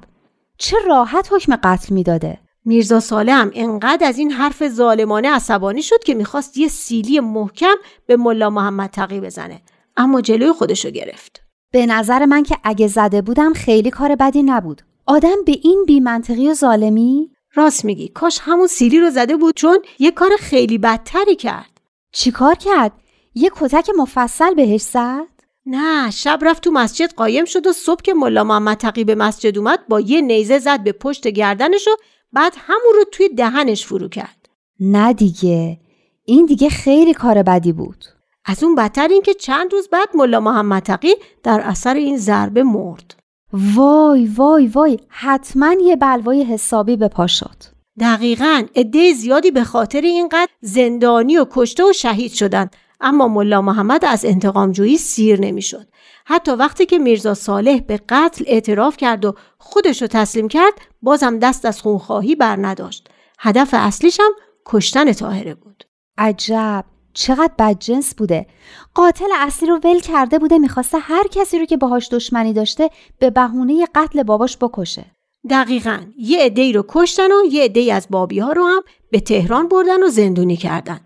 چه 0.58 0.76
راحت 0.86 1.28
حکم 1.32 1.56
قتل 1.56 1.94
می‌داده. 1.94 2.38
میرزا 2.64 3.00
ساله 3.00 3.32
هم 3.32 3.50
انقدر 3.54 4.06
از 4.06 4.18
این 4.18 4.30
حرف 4.30 4.68
ظالمانه 4.68 5.30
عصبانی 5.30 5.82
شد 5.82 6.04
که 6.04 6.14
می‌خواست 6.14 6.58
یه 6.58 6.68
سیلی 6.68 7.20
محکم 7.20 7.74
به 8.06 8.16
ملا 8.16 8.50
محمد 8.50 8.90
تقی 8.90 9.20
بزنه. 9.20 9.62
اما 9.96 10.20
جلوی 10.20 10.52
خودشو 10.52 10.90
گرفت. 10.90 11.42
به 11.72 11.86
نظر 11.86 12.24
من 12.24 12.42
که 12.42 12.56
اگه 12.64 12.86
زده 12.86 13.22
بودم 13.22 13.52
خیلی 13.52 13.90
کار 13.90 14.16
بدی 14.16 14.42
نبود. 14.42 14.82
آدم 15.06 15.36
به 15.46 15.58
این 15.62 15.84
بیمنطقی 15.86 16.50
و 16.50 16.54
ظالمی؟ 16.54 17.30
راست 17.54 17.84
میگی. 17.84 18.08
کاش 18.08 18.38
همون 18.42 18.66
سیلی 18.66 19.00
رو 19.00 19.10
زده 19.10 19.36
بود 19.36 19.54
چون 19.54 19.78
یه 19.98 20.10
کار 20.10 20.30
خیلی 20.38 20.78
بدتری 20.78 21.36
کرد. 21.36 21.80
چیکار 22.12 22.54
کرد؟ 22.54 22.92
یه 23.34 23.50
کتک 23.54 23.90
مفصل 23.98 24.54
بهش 24.54 24.82
زد؟ 24.82 25.35
نه 25.66 26.10
شب 26.10 26.38
رفت 26.42 26.62
تو 26.62 26.70
مسجد 26.70 27.14
قایم 27.14 27.44
شد 27.44 27.66
و 27.66 27.72
صبح 27.72 28.02
که 28.02 28.14
ملا 28.14 28.44
محمد 28.44 28.76
تقی 28.76 29.04
به 29.04 29.14
مسجد 29.14 29.58
اومد 29.58 29.88
با 29.88 30.00
یه 30.00 30.20
نیزه 30.20 30.58
زد 30.58 30.82
به 30.82 30.92
پشت 30.92 31.28
گردنش 31.28 31.88
و 31.88 31.90
بعد 32.32 32.54
همون 32.56 32.92
رو 32.94 33.04
توی 33.12 33.28
دهنش 33.28 33.86
فرو 33.86 34.08
کرد. 34.08 34.48
نه 34.80 35.12
دیگه 35.12 35.78
این 36.24 36.46
دیگه 36.46 36.68
خیلی 36.68 37.14
کار 37.14 37.42
بدی 37.42 37.72
بود. 37.72 38.04
از 38.44 38.64
اون 38.64 38.74
بدتر 38.74 39.08
این 39.08 39.22
که 39.22 39.34
چند 39.34 39.72
روز 39.72 39.88
بعد 39.88 40.08
ملا 40.14 40.40
محمد 40.40 40.82
تقی 40.82 41.14
در 41.42 41.60
اثر 41.60 41.94
این 41.94 42.16
ضربه 42.16 42.62
مرد. 42.62 43.14
وای 43.52 44.26
وای 44.26 44.66
وای 44.66 44.98
حتما 45.08 45.72
یه 45.82 45.96
بلوای 45.96 46.44
حسابی 46.44 46.96
به 46.96 47.08
پا 47.08 47.26
شد. 47.26 47.76
دقیقا 48.00 48.66
عده 48.76 49.12
زیادی 49.12 49.50
به 49.50 49.64
خاطر 49.64 50.00
اینقدر 50.00 50.50
زندانی 50.60 51.36
و 51.36 51.46
کشته 51.50 51.84
و 51.84 51.92
شهید 51.92 52.32
شدند 52.32 52.76
اما 53.00 53.28
ملا 53.28 53.62
محمد 53.62 54.04
از 54.04 54.24
انتقام 54.24 54.72
جویی 54.72 54.98
سیر 54.98 55.40
نمی‌شد. 55.40 55.86
حتی 56.24 56.50
وقتی 56.50 56.86
که 56.86 56.98
میرزا 56.98 57.34
صالح 57.34 57.80
به 57.80 58.00
قتل 58.08 58.44
اعتراف 58.46 58.96
کرد 58.96 59.24
و 59.24 59.34
خودش 59.58 60.02
رو 60.02 60.08
تسلیم 60.08 60.48
کرد 60.48 60.72
بازم 61.02 61.38
دست 61.38 61.64
از 61.64 61.82
خونخواهی 61.82 62.34
بر 62.34 62.56
نداشت. 62.66 63.08
هدف 63.38 63.70
اصلیش 63.72 64.20
هم 64.20 64.32
کشتن 64.66 65.12
تاهره 65.12 65.54
بود. 65.54 65.84
عجب 66.18 66.84
چقدر 67.16 67.52
بدجنس 67.58 68.14
بوده 68.14 68.46
قاتل 68.94 69.28
اصلی 69.36 69.68
رو 69.68 69.80
ول 69.84 70.00
کرده 70.00 70.38
بوده 70.38 70.58
می‌خواسته 70.58 70.98
هر 70.98 71.26
کسی 71.30 71.58
رو 71.58 71.64
که 71.64 71.76
باهاش 71.76 72.08
دشمنی 72.08 72.52
داشته 72.52 72.90
به 73.18 73.30
بهونه 73.30 73.86
قتل 73.94 74.22
باباش 74.22 74.56
بکشه 74.60 75.04
دقیقا 75.50 76.00
یه 76.18 76.44
عده 76.44 76.72
رو 76.72 76.84
کشتن 76.88 77.32
و 77.32 77.44
یه 77.50 77.64
عده 77.64 77.94
از 77.94 78.06
بابی 78.10 78.38
ها 78.38 78.52
رو 78.52 78.66
هم 78.66 78.82
به 79.10 79.20
تهران 79.20 79.68
بردن 79.68 80.02
و 80.02 80.08
زندونی 80.08 80.56
کردن 80.56 81.00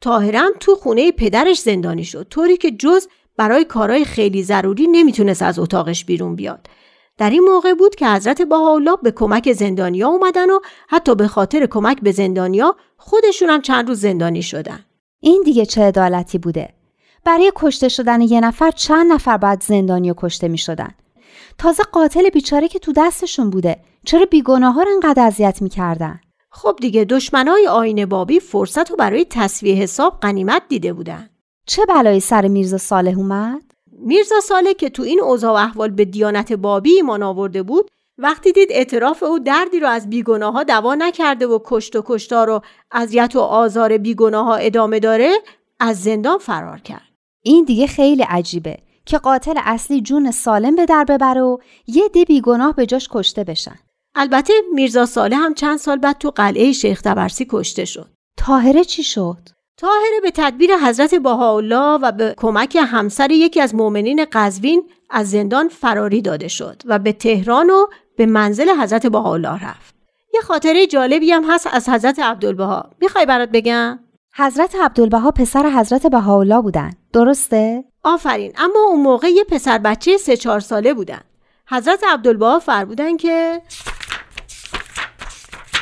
تاهرم 0.00 0.50
تو 0.60 0.74
خونه 0.74 1.12
پدرش 1.12 1.60
زندانی 1.60 2.04
شد 2.04 2.26
طوری 2.30 2.56
که 2.56 2.70
جز 2.70 3.08
برای 3.36 3.64
کارهای 3.64 4.04
خیلی 4.04 4.42
ضروری 4.42 4.86
نمی‌تونست 4.86 5.42
از 5.42 5.58
اتاقش 5.58 6.04
بیرون 6.04 6.36
بیاد. 6.36 6.68
در 7.18 7.30
این 7.30 7.40
موقع 7.40 7.74
بود 7.74 7.94
که 7.94 8.08
حضرت 8.08 8.42
بهاءالله 8.42 8.96
به 9.02 9.10
کمک 9.10 9.52
زندانیا 9.52 10.08
اومدن 10.08 10.50
و 10.50 10.60
حتی 10.88 11.14
به 11.14 11.28
خاطر 11.28 11.66
کمک 11.66 12.00
به 12.00 12.12
زندانیا 12.12 12.76
خودشون 12.96 13.50
هم 13.50 13.62
چند 13.62 13.88
روز 13.88 14.00
زندانی 14.00 14.42
شدن. 14.42 14.84
این 15.20 15.42
دیگه 15.44 15.66
چه 15.66 15.82
عدالتی 15.82 16.38
بوده؟ 16.38 16.68
برای 17.24 17.52
کشته 17.56 17.88
شدن 17.88 18.20
یه 18.20 18.40
نفر 18.40 18.70
چند 18.70 19.12
نفر 19.12 19.36
بعد 19.36 19.62
زندانی 19.62 20.12
کشته 20.16 20.48
می 20.48 20.58
شدن. 20.58 20.94
تازه 21.58 21.82
قاتل 21.82 22.28
بیچاره 22.28 22.68
که 22.68 22.78
تو 22.78 22.92
دستشون 22.96 23.50
بوده 23.50 23.76
چرا 24.04 24.26
بیگناه 24.26 24.74
ها 24.74 24.82
رو 24.82 24.90
انقدر 24.92 25.22
اذیت 25.22 25.62
می‌کردن؟ 25.62 26.20
خب 26.56 26.76
دیگه 26.80 27.04
دشمنای 27.04 27.66
آین 27.66 28.06
بابی 28.06 28.40
فرصت 28.40 28.90
رو 28.90 28.96
برای 28.96 29.26
تصویه 29.30 29.74
حساب 29.74 30.18
قنیمت 30.20 30.62
دیده 30.68 30.92
بودن. 30.92 31.30
چه 31.66 31.86
بلایی 31.86 32.20
سر 32.20 32.48
میرزا 32.48 32.78
صالح 32.78 33.18
اومد؟ 33.18 33.62
میرزا 33.92 34.40
صالح 34.40 34.72
که 34.72 34.90
تو 34.90 35.02
این 35.02 35.20
اوضاع 35.20 35.52
و 35.52 35.54
احوال 35.54 35.90
به 35.90 36.04
دیانت 36.04 36.52
بابی 36.52 36.90
ایمان 36.90 37.22
آورده 37.22 37.62
بود 37.62 37.90
وقتی 38.18 38.52
دید 38.52 38.68
اعتراف 38.70 39.22
او 39.22 39.38
دردی 39.38 39.80
رو 39.80 39.88
از 39.88 40.10
بیگناه 40.10 40.52
ها 40.52 40.62
دوا 40.62 40.94
نکرده 40.94 41.46
و 41.46 41.58
کشت 41.64 41.96
و 41.96 42.02
کشتار 42.06 42.50
و 42.50 42.60
اذیت 42.92 43.36
و 43.36 43.40
آزار 43.40 43.98
بیگناه 43.98 44.44
ها 44.44 44.54
ادامه 44.56 45.00
داره 45.00 45.32
از 45.80 46.02
زندان 46.02 46.38
فرار 46.38 46.78
کرد. 46.78 47.08
این 47.42 47.64
دیگه 47.64 47.86
خیلی 47.86 48.22
عجیبه 48.22 48.78
که 49.06 49.18
قاتل 49.18 49.54
اصلی 49.64 50.00
جون 50.00 50.30
سالم 50.30 50.76
به 50.76 50.86
در 50.86 51.04
ببره 51.04 51.42
و 51.42 51.58
یه 51.86 52.08
دی 52.08 52.24
بیگناه 52.24 52.74
به 52.74 52.86
جاش 52.86 53.08
کشته 53.12 53.44
بشن. 53.44 53.78
البته 54.18 54.54
میرزا 54.74 55.06
صالح 55.06 55.36
هم 55.36 55.54
چند 55.54 55.78
سال 55.78 55.98
بعد 55.98 56.18
تو 56.18 56.30
قلعه 56.30 56.72
شیخ 56.72 57.02
تبرسی 57.02 57.46
کشته 57.50 57.84
شد. 57.84 58.08
تاهره 58.36 58.84
چی 58.84 59.02
شد؟ 59.02 59.38
تاهره 59.76 60.20
به 60.22 60.30
تدبیر 60.30 60.76
حضرت 60.76 61.14
بهاءالله 61.14 61.98
و 62.02 62.12
به 62.12 62.34
کمک 62.36 62.78
همسر 62.80 63.30
یکی 63.30 63.60
از 63.60 63.74
مؤمنین 63.74 64.26
قزوین 64.32 64.82
از 65.10 65.30
زندان 65.30 65.68
فراری 65.68 66.22
داده 66.22 66.48
شد 66.48 66.82
و 66.84 66.98
به 66.98 67.12
تهران 67.12 67.70
و 67.70 67.86
به 68.16 68.26
منزل 68.26 68.70
حضرت 68.80 69.06
بهاءالله 69.06 69.68
رفت. 69.68 69.94
یه 70.34 70.40
خاطره 70.40 70.86
جالبی 70.86 71.32
هم 71.32 71.44
هست 71.50 71.68
از 71.72 71.88
حضرت 71.88 72.18
عبدالبها. 72.18 72.90
می‌خوای 73.00 73.26
برات 73.26 73.48
بگم؟ 73.48 73.98
حضرت 74.36 74.74
عبدالبها 74.74 75.30
پسر 75.30 75.70
حضرت 75.70 76.06
بهاءالله 76.06 76.60
بودن. 76.60 76.92
درسته؟ 77.12 77.84
آفرین. 78.02 78.52
اما 78.56 78.80
اون 78.88 79.00
موقع 79.00 79.28
یه 79.28 79.44
پسر 79.44 79.78
بچه 79.78 80.16
سه 80.16 80.36
چهار 80.36 80.60
ساله 80.60 80.94
بودن. 80.94 81.20
حضرت 81.68 82.04
عبدالبها 82.04 82.58
فرمودن 82.58 83.16
که 83.16 83.62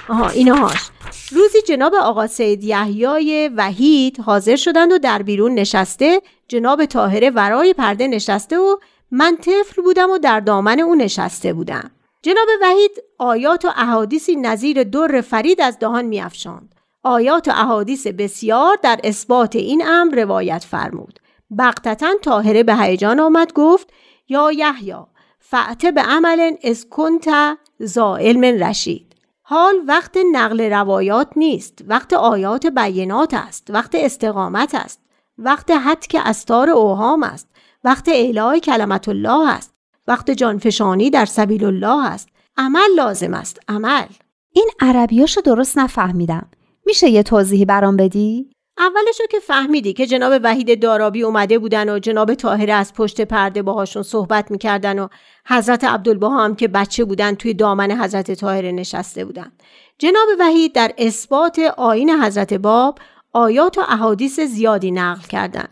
آها 0.08 0.28
اینهاش 0.28 0.90
روزی 1.30 1.62
جناب 1.62 1.94
آقا 1.94 2.26
سید 2.26 2.64
یحیای 2.64 3.50
وحید 3.56 4.20
حاضر 4.20 4.56
شدند 4.56 4.92
و 4.92 4.98
در 4.98 5.22
بیرون 5.22 5.54
نشسته 5.54 6.22
جناب 6.48 6.84
طاهره 6.84 7.30
ورای 7.30 7.74
پرده 7.74 8.08
نشسته 8.08 8.58
و 8.58 8.76
من 9.10 9.36
طفل 9.36 9.82
بودم 9.82 10.10
و 10.10 10.18
در 10.18 10.40
دامن 10.40 10.80
او 10.80 10.94
نشسته 10.94 11.52
بودم. 11.52 11.90
جناب 12.22 12.48
وحید 12.62 12.90
آیات 13.18 13.64
و 13.64 13.68
احادیثی 13.76 14.36
نظیر 14.36 14.82
در 14.82 15.20
فرید 15.20 15.60
از 15.60 15.78
دهان 15.78 16.04
میافشاند. 16.04 16.74
آیات 17.02 17.48
و 17.48 17.50
احادیث 17.50 18.06
بسیار 18.06 18.78
در 18.82 19.00
اثبات 19.04 19.56
این 19.56 19.82
امر 19.86 20.22
روایت 20.22 20.64
فرمود. 20.70 21.20
بقتتا 21.58 22.14
طاهره 22.22 22.62
به 22.62 22.76
هیجان 22.76 23.20
آمد 23.20 23.52
گفت 23.52 23.88
یا 24.28 24.52
یحیی 24.52 24.94
فعت 25.40 25.86
به 25.86 26.00
عمل 26.00 26.56
از 26.64 26.86
کنت 26.90 27.28
علم 27.98 28.44
رشید. 28.44 29.13
حال 29.46 29.74
وقت 29.86 30.18
نقل 30.32 30.60
روایات 30.72 31.28
نیست. 31.36 31.84
وقت 31.88 32.12
آیات 32.12 32.66
بینات 32.66 33.34
است. 33.34 33.70
وقت 33.70 33.94
استقامت 33.94 34.74
است. 34.74 35.00
وقت 35.38 35.70
حد 35.70 36.04
استار 36.14 36.70
اوهام 36.70 37.22
است. 37.22 37.48
وقت 37.84 38.08
اعلای 38.08 38.60
کلمت 38.60 39.08
الله 39.08 39.50
است. 39.50 39.74
وقت 40.08 40.30
جانفشانی 40.30 41.10
در 41.10 41.24
سبیل 41.24 41.64
الله 41.64 42.06
است. 42.06 42.28
عمل 42.56 42.94
لازم 42.96 43.34
است. 43.34 43.58
عمل. 43.68 44.06
این 44.52 44.70
عربیاشو 44.80 45.40
درست 45.40 45.78
نفهمیدم. 45.78 46.46
میشه 46.86 47.08
یه 47.08 47.22
توضیحی 47.22 47.64
برام 47.64 47.96
بدی؟ 47.96 48.53
اولشو 48.78 49.26
که 49.30 49.40
فهمیدی 49.40 49.92
که 49.92 50.06
جناب 50.06 50.40
وحید 50.42 50.82
دارابی 50.82 51.22
اومده 51.22 51.58
بودن 51.58 51.88
و 51.88 51.98
جناب 51.98 52.34
طاهره 52.34 52.72
از 52.72 52.94
پشت 52.94 53.20
پرده 53.20 53.62
باهاشون 53.62 54.02
صحبت 54.02 54.50
می‌کردن 54.50 54.98
و 54.98 55.08
حضرت 55.46 55.84
عبدالبها 55.84 56.44
هم 56.44 56.56
که 56.56 56.68
بچه 56.68 57.04
بودن 57.04 57.34
توی 57.34 57.54
دامن 57.54 57.90
حضرت 57.90 58.34
طاهره 58.34 58.72
نشسته 58.72 59.24
بودن. 59.24 59.52
جناب 59.98 60.28
وحید 60.38 60.72
در 60.72 60.92
اثبات 60.98 61.58
آین 61.58 62.10
حضرت 62.10 62.54
باب 62.54 62.98
آیات 63.32 63.78
و 63.78 63.80
احادیث 63.88 64.40
زیادی 64.40 64.90
نقل 64.90 65.22
کردند 65.28 65.68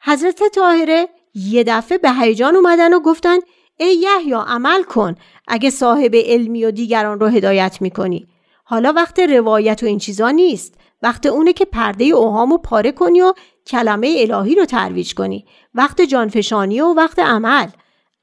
حضرت 0.00 0.42
طاهره 0.54 1.08
یه 1.34 1.64
دفعه 1.64 1.98
به 1.98 2.12
هیجان 2.12 2.56
اومدن 2.56 2.94
و 2.94 3.00
گفتن 3.00 3.38
ای 3.76 3.94
یحیی 3.94 4.32
عمل 4.32 4.82
کن 4.82 5.14
اگه 5.48 5.70
صاحب 5.70 6.14
علمی 6.14 6.64
و 6.64 6.70
دیگران 6.70 7.20
رو 7.20 7.26
هدایت 7.26 7.82
می‌کنی. 7.82 8.28
حالا 8.64 8.92
وقت 8.92 9.18
روایت 9.18 9.82
و 9.82 9.86
این 9.86 9.98
چیزا 9.98 10.30
نیست. 10.30 10.74
وقت 11.02 11.26
اونه 11.26 11.52
که 11.52 11.64
پرده 11.64 12.04
اوهامو 12.04 12.58
پاره 12.58 12.92
کنی 12.92 13.20
و 13.20 13.34
کلمه 13.66 14.16
الهی 14.18 14.54
رو 14.54 14.64
ترویج 14.64 15.14
کنی. 15.14 15.44
وقت 15.74 16.00
جانفشانی 16.00 16.80
و 16.80 16.94
وقت 16.94 17.18
عمل. 17.18 17.66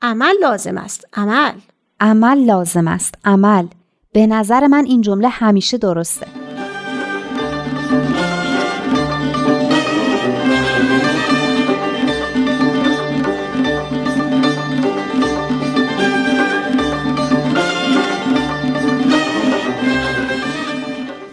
عمل 0.02 0.34
لازم 0.42 0.78
است. 0.78 1.08
عمل. 1.14 1.54
عمل 2.00 2.38
لازم 2.38 2.88
است. 2.88 3.16
عمل. 3.26 3.68
به 4.14 4.28
نظر 4.28 4.68
من 4.68 4.86
این 4.86 5.02
جمله 5.02 5.28
همیشه 5.28 5.78
درسته. 5.78 6.43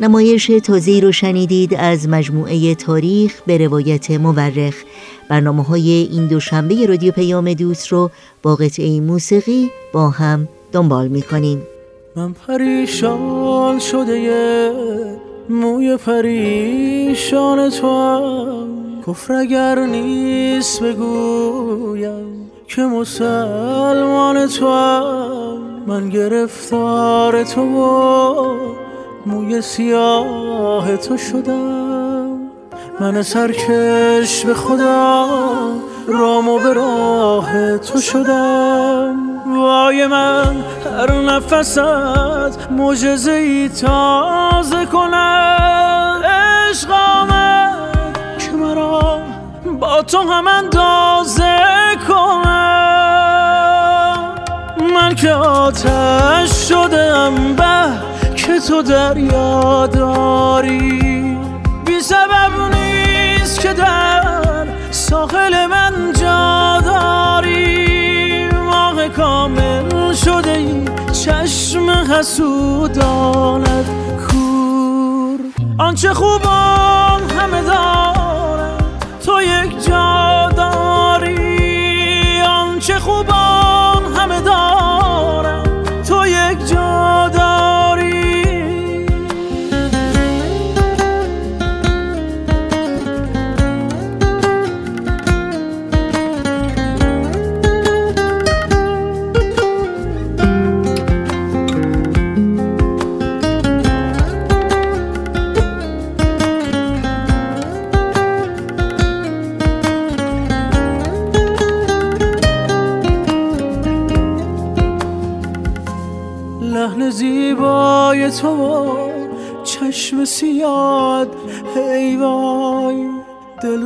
نمایش 0.01 0.51
تازه 0.65 1.01
رو 1.01 1.13
شنیدید 1.13 1.75
از 1.75 2.09
مجموعه 2.09 2.75
تاریخ 2.75 3.41
به 3.47 3.59
روایت 3.59 4.11
مورخ. 4.11 4.75
برنامه 5.29 5.63
های 5.63 6.09
این 6.13 6.27
دوشنبه 6.27 6.87
رادیو 6.87 7.13
پیام 7.13 7.53
دوست 7.53 7.89
رو 7.89 8.11
با 8.43 8.57
قطعه 8.57 9.01
موسیقی 9.01 9.71
با 9.93 10.11
هم 10.11 10.49
دنبال 10.73 11.09
می‌کنیم. 11.09 11.63
من 12.17 12.33
پریشان 12.33 13.79
شده 13.79 14.73
موی 15.51 15.97
پریشان 15.97 17.71
تو 17.71 17.87
هم 17.87 18.69
کفر 19.07 19.33
اگر 19.33 19.87
نیست 19.87 20.83
بگویم 20.83 22.51
که 22.69 22.83
مسلمان 22.83 24.47
تو 24.47 24.69
هم 24.69 25.59
من 25.87 26.09
گرفتار 26.09 27.45
تو 27.45 27.65
موی 29.27 29.63
سیاه 29.63 30.97
تو 30.97 31.17
شدم. 31.17 32.39
من 33.01 33.23
سرکش 33.23 34.45
به 34.45 34.55
خدا 34.55 35.27
رام 36.09 36.49
و 36.49 36.59
به 36.59 36.73
راه 36.73 37.79
تو 37.79 38.01
شدم. 38.01 39.17
وای 39.47 40.07
من 40.07 40.65
هر 40.99 41.13
نفست 41.13 41.79
مجزه 42.71 43.33
ای 43.33 43.69
تازه 43.69 44.87
کنم. 44.87 46.23
عشق 46.25 46.91
آمد 46.91 48.39
که 48.39 48.53
مرا 48.53 49.19
با 49.81 50.03
تو 50.03 50.19
هم 50.19 50.49
اندازه 50.49 51.59
کنم. 52.09 52.41
من 54.95 55.15
که 55.15 55.33
آتش 55.33 56.69
شدم 56.69 57.55
به 57.57 58.10
که 58.51 58.61
تو 58.61 58.83
دریا 58.83 59.87
داری. 59.87 61.39
بی 61.85 62.01
سبب 62.01 62.75
نیست 62.75 63.61
که 63.61 63.73
در 63.73 64.67
ساحل 64.91 65.67
من 65.67 66.13
جا 66.21 66.81
داری. 66.85 68.49
ماه 68.49 69.09
کامل 69.09 70.13
شده 70.13 70.51
ای 70.51 70.85
چشم 71.13 71.91
حسودانت 71.91 73.87
کور. 74.31 75.41
آنچه 75.79 76.15
خوبان 76.15 77.31
همه 77.39 77.63
دارم 77.63 78.79
تو 79.27 79.43
یک 79.43 79.85
جا 79.87 80.49
داری. 80.57 82.41
آنچه 82.41 82.99
خوبان 82.99 83.60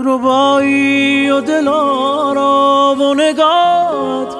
ربایی 0.04 1.30
و 1.30 1.40
دل 1.40 1.68
آرا 1.68 2.96
و 2.98 3.14
نگات. 3.14 4.36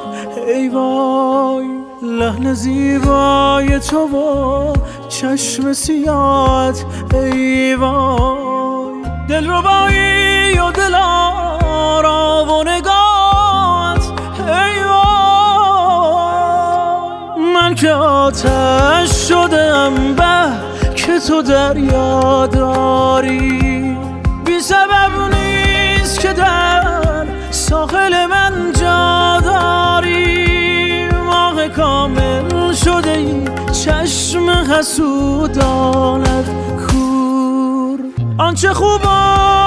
ای 0.47 0.69
وای 0.69 1.67
لحن 2.03 2.55
زیبای 2.55 3.79
تو 3.79 3.99
و 3.99 4.73
چشم 5.09 5.73
سیاد 5.73 6.77
ای 7.15 7.75
وای 7.75 9.03
دل 9.29 9.51
ربایی 9.51 10.59
و 10.59 10.71
دل 10.73 10.95
آرا 10.95 12.45
و 12.45 12.63
نگات. 12.63 14.13
ای 14.39 14.85
وای 14.85 15.05
من 17.55 17.75
که 17.75 17.91
آتش 17.93 19.29
شدم 19.29 20.15
به 20.15 20.53
که 20.95 21.19
تو 21.19 21.43
دریا 21.43 22.47
داری. 22.47 23.64
در 26.37 27.27
ساحل 27.51 28.27
من 28.27 28.73
جا 28.81 29.41
داری 29.45 31.09
ماه 31.09 31.69
کامل 31.69 32.73
شده 32.73 33.11
ای 33.11 33.45
چشم 33.85 34.51
حسودانت 34.51 36.45
کور. 36.89 38.01
آنچه 38.39 38.73
خوبان 38.73 39.64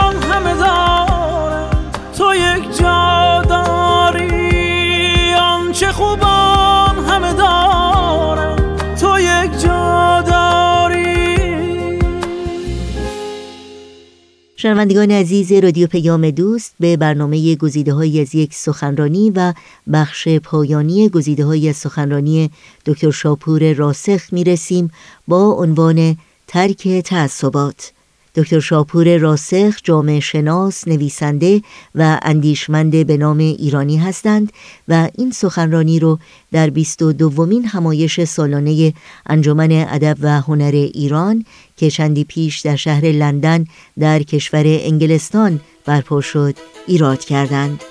شنوندگان 14.60 15.12
عزیز 15.12 15.52
رادیو 15.52 15.88
پیام 15.88 16.30
دوست 16.30 16.76
به 16.80 16.98
برنامه 16.98 17.56
گزیده 17.56 17.94
های 17.94 18.22
از 18.22 18.36
یک 18.36 18.54
سخنرانی 18.54 19.32
و 19.36 19.54
بخش 19.94 20.28
پایانی 20.28 21.10
گزیده 21.10 21.46
های 21.46 21.70
از 21.70 21.76
سخنرانی 21.76 22.50
دکتر 22.86 23.12
شاپور 23.12 23.74
راسخ 23.74 24.34
می 24.34 24.44
رسیم 24.44 24.92
با 25.28 25.52
عنوان 25.52 26.18
ترک 26.48 26.88
تعصبات. 26.88 27.94
دکتر 28.38 28.60
شاپور 28.60 29.18
راسخ 29.18 29.80
جامعه 29.84 30.20
شناس، 30.20 30.88
نویسنده 30.88 31.62
و 31.96 32.20
اندیشمند 32.22 33.08
به 33.08 33.18
نام 33.18 33.38
ایرانی 33.38 33.98
هستند 33.98 34.52
و 34.88 35.10
این 35.18 35.32
سخنرانی 35.32 36.00
رو 36.00 36.20
در 36.52 36.70
22 36.70 37.14
دومین 37.14 37.66
همایش 37.66 38.24
سالانه 38.24 38.94
انجمن 39.26 39.72
ادب 39.72 40.18
و 40.22 40.42
هنر 40.42 40.72
ایران 40.74 41.46
که 41.78 41.90
چندی 41.90 42.24
پیش 42.24 42.60
در 42.60 42.76
شهر 42.76 43.06
لندن 43.06 43.66
در 44.00 44.24
کشور 44.24 44.64
انگلستان 44.66 45.60
برپا 45.86 46.22
شد 46.22 46.56
ایراد 46.88 47.20
کردند. 47.26 47.84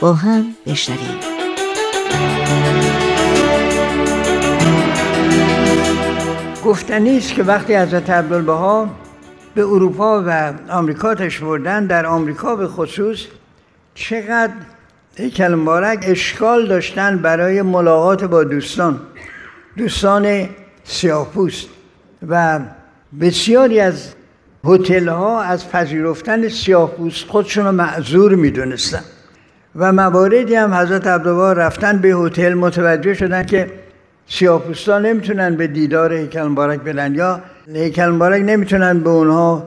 با 0.00 0.12
هم 0.12 0.44
بشنویم. 0.66 1.20
گفتنی 6.64 7.16
است 7.16 7.34
که 7.34 7.42
وقتی 7.42 7.74
حضرت 7.74 8.10
عبدالبها 8.10 8.88
به 9.54 9.62
اروپا 9.62 10.24
و 10.26 10.52
آمریکا 10.68 11.14
تشریف 11.14 11.42
بردن 11.42 11.86
در 11.86 12.06
آمریکا 12.06 12.56
به 12.56 12.68
خصوص 12.68 13.26
چقدر 13.94 14.52
هیکل 15.16 15.54
مبارک 15.54 15.98
اشکال 16.02 16.66
داشتن 16.66 17.18
برای 17.18 17.62
ملاقات 17.62 18.24
با 18.24 18.44
دوستان. 18.44 19.00
دوستان 19.76 20.48
سیاه‌پوست 20.84 21.68
و 22.28 22.60
بسیاری 23.20 23.80
از 23.80 24.14
هتل 24.64 25.08
ها 25.08 25.42
از 25.42 25.70
پذیرفتن 25.70 26.48
سیاه‌پوست 26.48 27.26
خودشون 27.26 27.64
رو 27.66 27.72
معذور 27.72 28.34
می‌دونستن. 28.34 29.02
و 29.76 29.92
مواردی 29.92 30.54
هم 30.54 30.74
حضرت 30.74 31.06
عبدالبها 31.06 31.52
رفتن 31.52 31.98
به 31.98 32.08
هتل 32.08 32.54
متوجه 32.54 33.14
شدن 33.14 33.46
که 33.46 33.70
سیاه‌پوستان 34.28 35.06
نمی‌تونن 35.06 35.56
به 35.56 35.66
دیدار 35.66 36.12
هیکل 36.12 36.42
مبارک 36.42 36.80
برن 36.80 37.14
یا 37.14 37.40
هیکل 37.74 38.08
مبارک 38.08 38.42
نمی‌تونن 38.42 39.00
به 39.00 39.10
اونها 39.10 39.66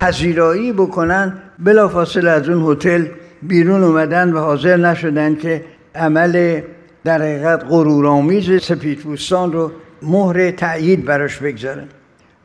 پذیرایی 0.00 0.72
بکنن 0.72 1.32
بلافاصله 1.58 2.30
از 2.30 2.48
اون 2.48 2.72
هتل 2.72 3.04
بیرون 3.42 3.84
اومدن 3.84 4.32
و 4.32 4.38
حاضر 4.38 4.76
نشدن 4.76 5.36
که 5.36 5.64
عمل 5.94 6.60
در 7.04 7.22
حقیقت 7.22 7.64
غرورآمیز 7.68 8.62
سپیدپوستان 8.62 9.52
رو 9.52 9.72
مهر 10.02 10.50
تأیید 10.50 11.04
براش 11.04 11.36
بگذارن. 11.36 11.88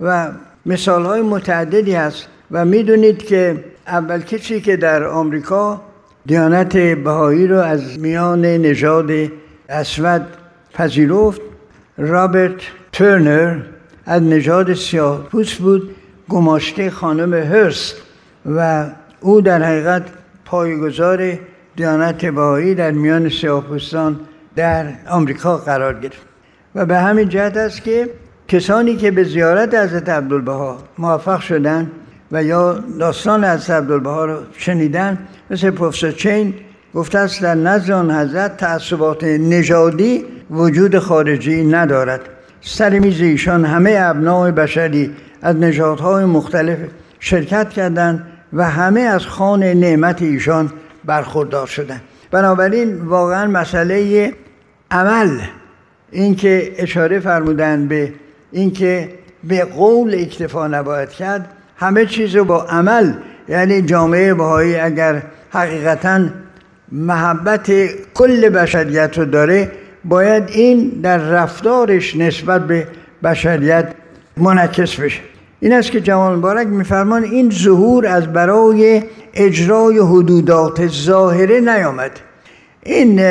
و 0.02 0.28
مثال 0.66 1.06
های 1.06 1.22
متعددی 1.22 1.94
هست 1.94 2.28
و 2.52 2.66
می‌دونید 2.66 3.18
که 3.24 3.64
اول 3.88 4.22
کسی 4.22 4.62
که 4.62 4.78
در 4.78 5.04
آمریکا 5.04 5.82
دیانت 6.26 6.78
بهایی 6.78 7.48
رو 7.48 7.60
از 7.60 8.00
میان 8.00 8.42
نژاد 8.46 9.12
اسود 9.70 10.22
پذیرفت 10.74 11.42
رابرت 11.98 12.62
ترنر 12.92 13.60
از 14.06 14.22
نژاد 14.24 14.74
سیاه 14.74 15.24
پوست 15.24 15.58
بود 15.58 15.96
گماشته 16.30 16.90
خانم 16.90 17.34
هرست 17.34 17.96
و 18.46 18.86
او 19.22 19.42
در 19.42 19.64
حقیقت 19.64 20.04
پایگزار 20.46 21.40
دیانت 21.76 22.26
بهایی 22.26 22.76
در 22.76 22.92
میان 22.92 23.30
سیاه‌پوستان 23.30 24.20
در 24.56 24.86
آمریکا 25.10 25.58
قرار 25.58 26.00
گرفت. 26.00 26.22
و 26.76 26.86
به 26.86 26.98
همین 26.98 27.30
جهت 27.30 27.58
است 27.58 27.84
که 27.84 28.10
کسانی 28.48 28.96
که 28.96 29.12
به 29.12 29.24
زیارت 29.24 29.74
حضرت 29.74 30.10
عبدالبها 30.10 30.78
موفق 30.98 31.40
شدند 31.40 31.92
و 32.32 32.44
یا 32.44 32.84
داستان 33.00 33.46
حضرت 33.46 33.70
عبدالبها 33.70 34.26
رو 34.26 34.38
شنیدن 34.58 35.18
مثل 35.52 35.72
پروفسور 35.72 36.12
چین 36.12 36.54
گفته 36.94 37.20
است 37.20 37.42
در 37.42 37.56
نزد 37.56 37.92
آن 37.92 38.12
حضرت 38.12 38.58
تعصبات 38.58 39.24
نژادی 39.24 40.26
وجود 40.52 41.00
خارجی 41.00 41.64
ندارد. 41.64 42.22
سر 42.66 43.00
میز 43.00 43.22
ایشان 43.22 43.66
همه 43.66 43.98
ابناع 44.00 44.52
بشری 44.52 45.12
از 45.42 45.56
نژادهای 45.56 46.26
مختلف 46.26 46.78
شرکت 47.20 47.70
کردند 47.70 48.28
و 48.54 48.70
همه 48.70 49.00
از 49.02 49.26
خان 49.26 49.64
نعمت 49.64 50.22
ایشان 50.22 50.72
برخوردار 51.06 51.68
شدند. 51.68 52.02
بنابراین 52.32 53.02
واقعا 53.02 53.48
مسئله 53.48 54.34
عمل 54.92 55.40
اینکه 56.12 56.74
اشاره 56.78 57.20
فرمودن 57.20 57.88
به 57.88 58.14
اینکه 58.52 59.10
به 59.44 59.66
قول 59.66 60.14
اکتفا 60.14 60.68
نباید 60.68 61.10
کرد 61.10 61.50
همه 61.78 62.06
چیز 62.06 62.38
با 62.38 62.64
عمل 62.64 63.14
یعنی 63.50 63.82
جامعه 63.82 64.34
بهایی 64.34 64.76
اگر 64.76 65.22
حقیقتا 65.50 66.26
محبت 66.92 67.72
کل 68.14 68.50
بشریت 68.50 69.18
رو 69.18 69.26
داره 69.26 69.72
باید 70.06 70.44
این 70.50 70.90
در 71.04 71.18
رفتارش 71.18 72.16
نسبت 72.16 72.68
به 72.68 72.88
بشریت 73.24 73.94
منعکس 74.38 74.96
بشه. 74.96 75.20
این 75.60 75.74
است 75.74 75.92
که 75.92 76.02
جوان 76.02 76.36
مبارک 76.36 76.68
میفرمان 76.68 77.24
این 77.24 77.52
ظهور 77.52 78.08
از 78.08 78.34
برای 78.34 79.04
اجرای 79.34 80.00
حدودات 80.00 80.88
ظاهره 80.88 81.60
نیامد. 81.60 82.12
این 82.84 83.22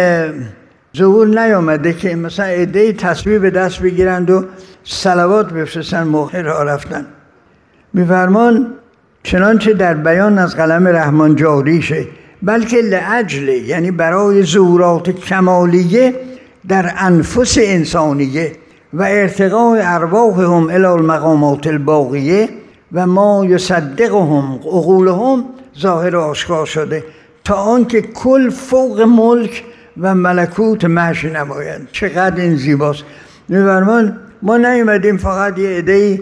ظهور 0.96 1.26
نیامده 1.26 1.92
که 1.92 2.16
مثلا 2.16 2.46
عده 2.46 2.92
تصویر 2.92 3.38
به 3.38 3.50
دست 3.50 3.82
بگیرند 3.82 4.30
و 4.30 4.44
سلوات 4.84 5.52
بفرستن 5.52 6.02
موقع 6.02 6.42
را 6.42 6.62
رفتن. 6.62 7.06
میفرمان 7.92 8.74
چنانچه 9.22 9.72
در 9.74 9.94
بیان 9.94 10.38
از 10.38 10.56
قلم 10.56 10.88
رحمان 10.88 11.36
جاری 11.36 11.82
شه 11.82 12.06
بلکه 12.42 12.76
لعجل 12.76 13.48
یعنی 13.48 13.90
برای 13.90 14.42
ظهورات 14.42 15.10
کمالیه 15.10 16.14
در 16.68 16.92
انفس 16.96 17.58
انسانیه 17.60 18.52
و 18.92 19.02
ارتقاء 19.02 19.78
ارواحهم 19.82 20.70
الى 20.70 20.84
المقامات 20.84 21.66
الباقیه 21.66 22.48
و 22.92 23.06
ما 23.06 23.44
یصدقهم 23.44 24.54
عقولهم 24.54 25.44
ظاهر 25.78 26.16
آشکار 26.16 26.66
شده 26.66 27.04
تا 27.44 27.54
آنکه 27.54 28.02
کل 28.02 28.50
فوق 28.50 29.00
ملک 29.00 29.64
و 30.00 30.14
ملکوت 30.14 30.84
محش 30.84 31.24
نمایند. 31.24 31.88
چقدر 31.92 32.40
این 32.40 32.56
زیباست. 32.56 33.04
میفرمان 33.48 34.18
ما 34.42 34.56
نیومدیم 34.56 35.16
فقط 35.16 35.58
یه 35.58 35.68
عده 35.68 36.20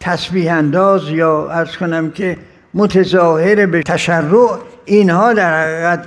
تسبیح 0.00 0.54
انداز 0.54 1.08
یا 1.08 1.50
ارز 1.50 1.76
کنم 1.76 2.10
که 2.10 2.36
متظاهر 2.74 3.66
به 3.66 3.82
تشرع 3.82 4.58
اینها 4.84 5.32
در 5.32 5.62
حقیقت 5.62 6.04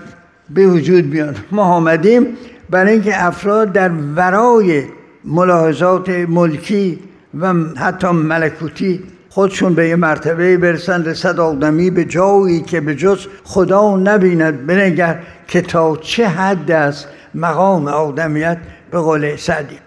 به 0.50 0.68
وجود 0.68 1.10
بیان. 1.10 1.36
ما 1.52 1.64
آمدیم 1.64 2.38
برای 2.72 2.92
اینکه 2.92 3.26
افراد 3.26 3.72
در 3.72 3.92
ورای 4.16 4.84
ملاحظات 5.26 6.10
ملکی 6.10 7.00
و 7.40 7.54
حتی 7.54 8.08
ملکوتی 8.08 9.04
خودشون 9.30 9.74
به 9.74 9.88
یه 9.88 9.96
مرتبه 9.96 10.58
برسند. 10.58 11.10
رسد 11.10 11.40
آدمی 11.40 11.90
به 11.90 12.06
جایی 12.06 12.62
که 12.62 12.82
به 12.82 12.96
جز 12.96 13.28
خدا 13.44 13.98
نبیند. 13.98 14.66
بنگر 14.66 15.20
که 15.48 15.62
تا 15.62 15.98
چه 15.98 16.28
حد 16.28 16.72
است 16.72 17.08
مقام 17.36 17.88
آدمیت 17.88 18.58
به 18.92 19.00
قول 19.00 19.36
سعدی. 19.36 19.80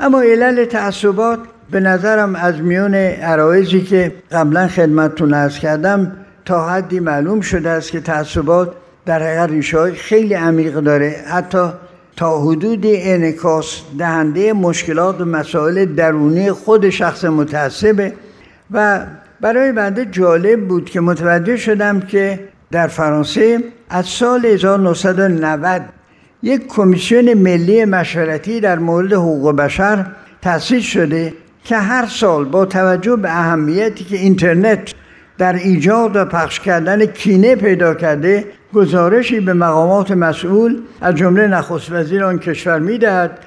اما 0.00 0.22
علل 0.22 0.64
تعصبات 0.64 1.38
به 1.70 1.80
نظرم 1.80 2.34
از 2.34 2.60
میون 2.60 2.94
عرایزی 2.94 3.80
که 3.80 4.14
قبلا 4.32 4.68
خدمتتون 4.68 5.34
ارز 5.34 5.58
کردم 5.58 6.12
تا 6.44 6.68
حدی 6.68 7.00
معلوم 7.00 7.40
شده 7.40 7.70
است 7.70 7.90
که 7.90 8.00
تعصبات 8.00 8.72
در 9.06 9.22
حقیقت 9.22 9.50
ریشه 9.50 9.92
خیلی 9.92 10.34
عمیق 10.34 10.80
داره. 10.80 11.16
حتی 11.28 11.68
تا 12.16 12.40
حدود 12.40 12.82
انکاس 12.84 13.80
دهنده 13.98 14.52
مشکلات 14.52 15.20
و 15.20 15.24
مسائل 15.24 15.84
درونی 15.84 16.52
خود 16.52 16.90
شخص 16.90 17.24
متعصبه 17.24 18.12
و 18.70 19.06
برای 19.40 19.72
بنده 19.72 20.04
جالب 20.04 20.68
بود 20.68 20.90
که 20.90 21.00
متوجه 21.00 21.56
شدم 21.56 22.00
که 22.00 22.40
در 22.70 22.86
فرانسه 22.86 23.58
از 23.90 24.06
سال 24.06 24.46
1990 24.46 25.82
یک 26.42 26.66
کمیسیون 26.66 27.34
ملی 27.34 27.84
مشورتی 27.84 28.60
در 28.60 28.78
مورد 28.78 29.12
حقوق 29.12 29.56
بشر 29.56 30.06
تأسیس 30.42 30.84
شده 30.84 31.34
که 31.64 31.76
هر 31.76 32.06
سال 32.06 32.44
با 32.44 32.66
توجه 32.66 33.16
به 33.16 33.30
اهمیتی 33.30 34.04
که 34.04 34.16
اینترنت 34.16 34.94
در 35.38 35.52
ایجاد 35.52 36.16
و 36.16 36.24
پخش 36.24 36.60
کردن 36.60 37.06
کینه 37.06 37.56
پیدا 37.56 37.94
کرده 37.94 38.44
گزارشی 38.74 39.40
به 39.40 39.52
مقامات 39.52 40.10
مسئول 40.10 40.78
از 41.00 41.14
جمله 41.14 41.46
نخست 41.46 41.92
وزیر 41.92 42.24
آن 42.24 42.38
کشور 42.38 42.78
می‌دهد 42.78 43.38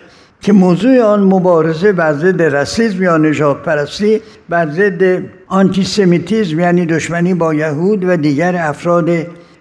که 0.41 0.53
موضوع 0.53 1.01
آن 1.01 1.19
مبارزه 1.19 1.91
بر 1.91 2.13
ضد 2.13 2.41
رسیزم 2.41 3.03
یا 3.03 3.17
نجات 3.17 3.63
پرستی 3.63 4.21
بر 4.49 4.69
ضد 4.69 5.23
آنتیسمیتیزم 5.47 6.59
یعنی 6.59 6.85
دشمنی 6.85 7.33
با 7.33 7.53
یهود 7.53 8.03
و 8.09 8.17
دیگر 8.17 8.55
افراد 8.55 9.09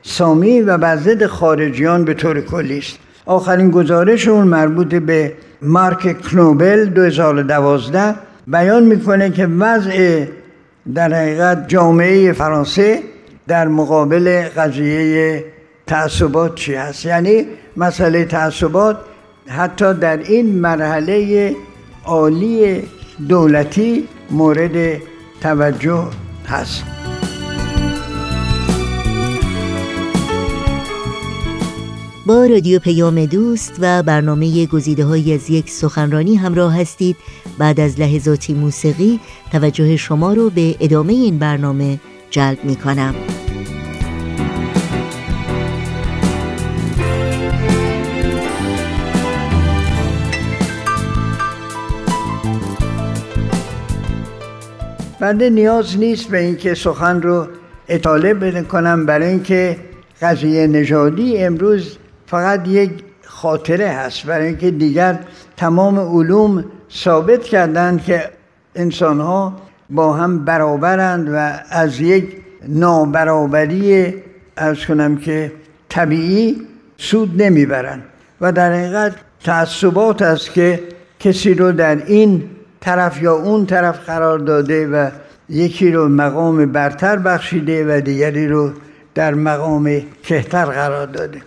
سامی 0.02 0.60
و 0.60 0.78
بر 0.78 0.96
ضد 0.96 1.26
خارجیان 1.26 2.04
به 2.04 2.14
طور 2.14 2.40
کلی 2.40 2.78
است. 2.78 2.98
آخرین 3.26 3.70
گزارش 3.70 4.28
اون 4.28 4.48
مربوط 4.48 4.94
به 4.94 5.32
مارک 5.62 6.22
کنوبل 6.22 6.84
2012 6.84 8.14
بیان 8.46 8.84
می‌کنه 8.84 9.30
که 9.30 9.46
وضع 9.46 10.24
در 10.94 11.14
حقیقت 11.14 11.68
جامعه 11.68 12.32
فرانسه 12.32 13.02
در 13.48 13.68
مقابل 13.68 14.48
قضیه 14.56 15.44
تعصبات 15.86 16.54
چی 16.54 16.74
هست؟ 16.74 17.04
یعنی 17.06 17.46
مسئله 17.76 18.24
تعصبات 18.24 18.96
حتی 19.48 19.94
در 19.94 20.16
این 20.16 20.58
مرحله 20.58 21.54
عالی 22.04 22.82
دولتی 23.28 24.08
مورد 24.30 25.00
توجه 25.40 26.04
هست. 26.48 26.84
با 32.26 32.46
رادیو 32.46 32.78
پیام 32.78 33.26
دوست 33.26 33.72
و 33.78 34.02
برنامه 34.02 34.66
گزیده 34.66 35.04
های 35.04 35.34
از 35.34 35.50
یک 35.50 35.70
سخنرانی 35.70 36.36
همراه 36.36 36.80
هستید. 36.80 37.16
بعد 37.58 37.80
از 37.80 38.00
لحظاتی 38.00 38.54
موسیقی 38.54 39.20
توجه 39.52 39.96
شما 39.96 40.32
رو 40.32 40.50
به 40.50 40.76
ادامه 40.80 41.12
این 41.12 41.38
برنامه 41.38 41.98
جلب 42.30 42.64
می 42.64 42.76
کنم. 42.76 43.14
بنده 55.20 55.50
نیاز 55.50 55.98
نیست 55.98 56.28
به 56.28 56.38
اینکه 56.38 56.74
سخن 56.74 57.22
رو 57.22 57.46
اطاله 57.88 58.34
بده 58.34 58.62
کنم 58.62 59.06
برای 59.06 59.28
اینکه 59.28 59.76
قضیه 60.22 60.66
نژادی 60.66 61.38
امروز 61.38 61.98
فقط 62.26 62.68
یک 62.68 62.90
خاطره 63.24 63.88
هست 63.88 64.26
برای 64.26 64.46
اینکه 64.46 64.70
دیگر 64.70 65.18
تمام 65.56 65.98
علوم 65.98 66.64
ثابت 66.92 67.44
کردند 67.44 68.04
که 68.04 68.30
انسان 68.74 69.20
ها 69.20 69.56
با 69.90 70.12
هم 70.12 70.44
برابرند 70.44 71.28
و 71.32 71.52
از 71.70 72.00
یک 72.00 72.36
نابرابری 72.68 74.14
از 74.56 74.84
کنم 74.84 75.16
که 75.16 75.52
طبیعی 75.88 76.62
سود 76.96 77.42
نمی‌برند. 77.42 78.02
و 78.40 78.52
در 78.52 78.72
حقیقت 78.72 79.14
تعصبات 79.44 80.22
است 80.22 80.52
که 80.52 80.80
کسی 81.20 81.54
رو 81.54 81.72
در 81.72 81.96
این 82.06 82.50
طرف 82.80 83.22
یا 83.22 83.34
اون 83.34 83.66
طرف 83.66 84.06
قرار 84.06 84.38
داده 84.38 84.88
و 84.88 85.10
یکی 85.48 85.92
رو 85.92 86.08
مقام 86.08 86.72
برتر 86.72 87.16
بخشیده 87.16 87.96
و 87.96 88.00
دیگری 88.00 88.48
رو 88.48 88.72
در 89.14 89.34
مقام 89.34 90.02
کهتر 90.22 90.64
قرار 90.64 91.06
داده. 91.06 91.40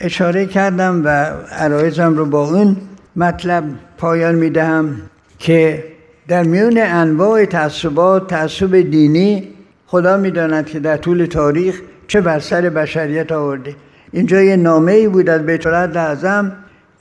اشاره 0.00 0.46
کردم 0.46 1.02
و 1.04 1.08
عرایزم 1.50 2.16
رو 2.16 2.26
با 2.26 2.44
اون 2.44 2.76
مطلب 3.16 3.64
پایان 3.98 4.34
می‌دهم 4.34 4.96
که 5.38 5.84
در 6.28 6.42
میون 6.42 6.78
انواع 6.78 7.44
تعصبات 7.44 8.26
تعصب 8.26 8.76
دینی 8.76 9.48
خدا 9.86 10.16
می‌داند 10.16 10.66
که 10.66 10.80
در 10.80 10.96
طول 10.96 11.26
تاریخ 11.26 11.80
چه 12.08 12.20
بر 12.20 12.38
سر 12.38 12.60
بشریت 12.60 13.32
آورده. 13.32 13.74
اینجا 14.12 14.42
یه 14.42 14.56
نامه 14.56 14.92
ای 14.92 15.08
بود 15.08 15.30
از 15.30 15.46
بیت 15.46 15.66
اعظم 15.66 16.52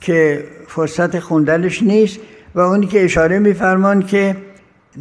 که 0.02 0.44
فرصت 0.68 1.20
خوندنش 1.20 1.84
نیست 1.84 2.20
و 2.56 2.60
اونی 2.60 2.88
که 2.88 3.04
اشاره 3.04 3.40
میفرمان 3.40 4.02
که 4.02 4.36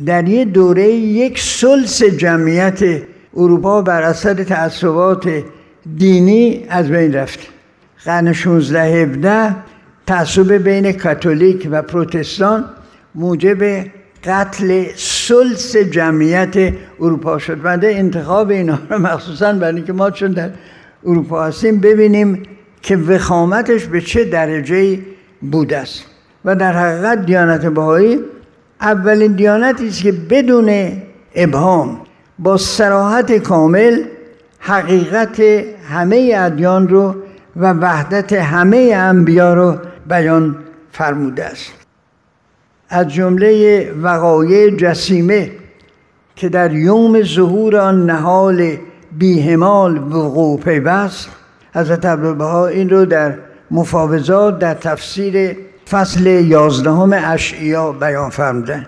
در 0.06 0.28
یه 0.28 0.44
دوره 0.44 0.88
یک 0.92 1.40
سلس 1.40 2.02
جمعیت 2.02 2.80
اروپا 3.36 3.82
بر 3.82 4.02
اثر 4.02 4.34
تعصبات 4.34 5.28
دینی 5.96 6.66
از 6.68 6.88
بین 6.88 7.14
رفت. 7.14 7.38
قرن 8.04 8.32
16 8.32 8.82
17 8.82 9.56
تعصب 10.06 10.52
بین 10.52 10.92
کاتولیک 10.92 11.68
و 11.70 11.82
پروتستان 11.82 12.64
موجب 13.14 13.84
قتل 14.24 14.84
سلس 14.96 15.76
جمعیت 15.76 16.74
اروپا 17.00 17.38
شد. 17.38 17.62
بنده 17.62 17.86
انتخاب 17.86 18.50
اینا 18.50 18.78
رو 18.90 18.98
مخصوصا 18.98 19.52
برای 19.52 19.74
اینکه 19.74 19.92
ما 19.92 20.10
چون 20.10 20.30
در 20.30 20.50
اروپا 21.06 21.44
هستیم 21.44 21.80
ببینیم 21.80 22.42
که 22.82 22.96
وخامتش 22.96 23.84
به 23.84 24.00
چه 24.00 24.24
درجه 24.24 24.98
بوده 25.40 25.78
است. 25.78 26.04
و 26.44 26.56
در 26.56 26.72
حقیقت 26.72 27.26
دیانت 27.26 27.66
بهایی 27.66 28.18
اولین 28.80 29.32
دیانتی 29.32 29.88
است 29.88 30.02
که 30.02 30.12
بدون 30.12 30.92
ابهام 31.34 32.00
با 32.38 32.56
سراحت 32.56 33.32
کامل 33.32 34.02
حقیقت 34.58 35.40
همه 35.88 36.32
ادیان 36.36 36.88
رو 36.88 37.14
و 37.56 37.72
وحدت 37.72 38.32
همه 38.32 38.92
انبیا 38.96 39.54
رو 39.54 39.78
بیان 40.08 40.56
فرموده 40.92 41.44
است. 41.44 41.72
از 42.88 43.08
جمله 43.08 43.92
وقایع 44.02 44.70
جسیمه 44.70 45.50
که 46.36 46.48
در 46.48 46.72
یوم 46.72 47.22
ظهور 47.22 47.76
آن 47.76 48.06
نهال 48.06 48.76
بیهمال 49.18 49.98
وقوع 49.98 50.60
پیوست 50.60 51.28
حضرت 51.74 52.06
عبدالبها 52.06 52.66
این 52.66 52.90
رو 52.90 53.04
در 53.04 53.34
مفاوضات 53.70 54.58
در 54.58 54.74
تفسیر 54.74 55.56
فصل 55.90 56.26
یازدهم 56.26 57.12
اشعیا 57.12 57.92
بیان 57.92 58.30
فرمودن. 58.30 58.86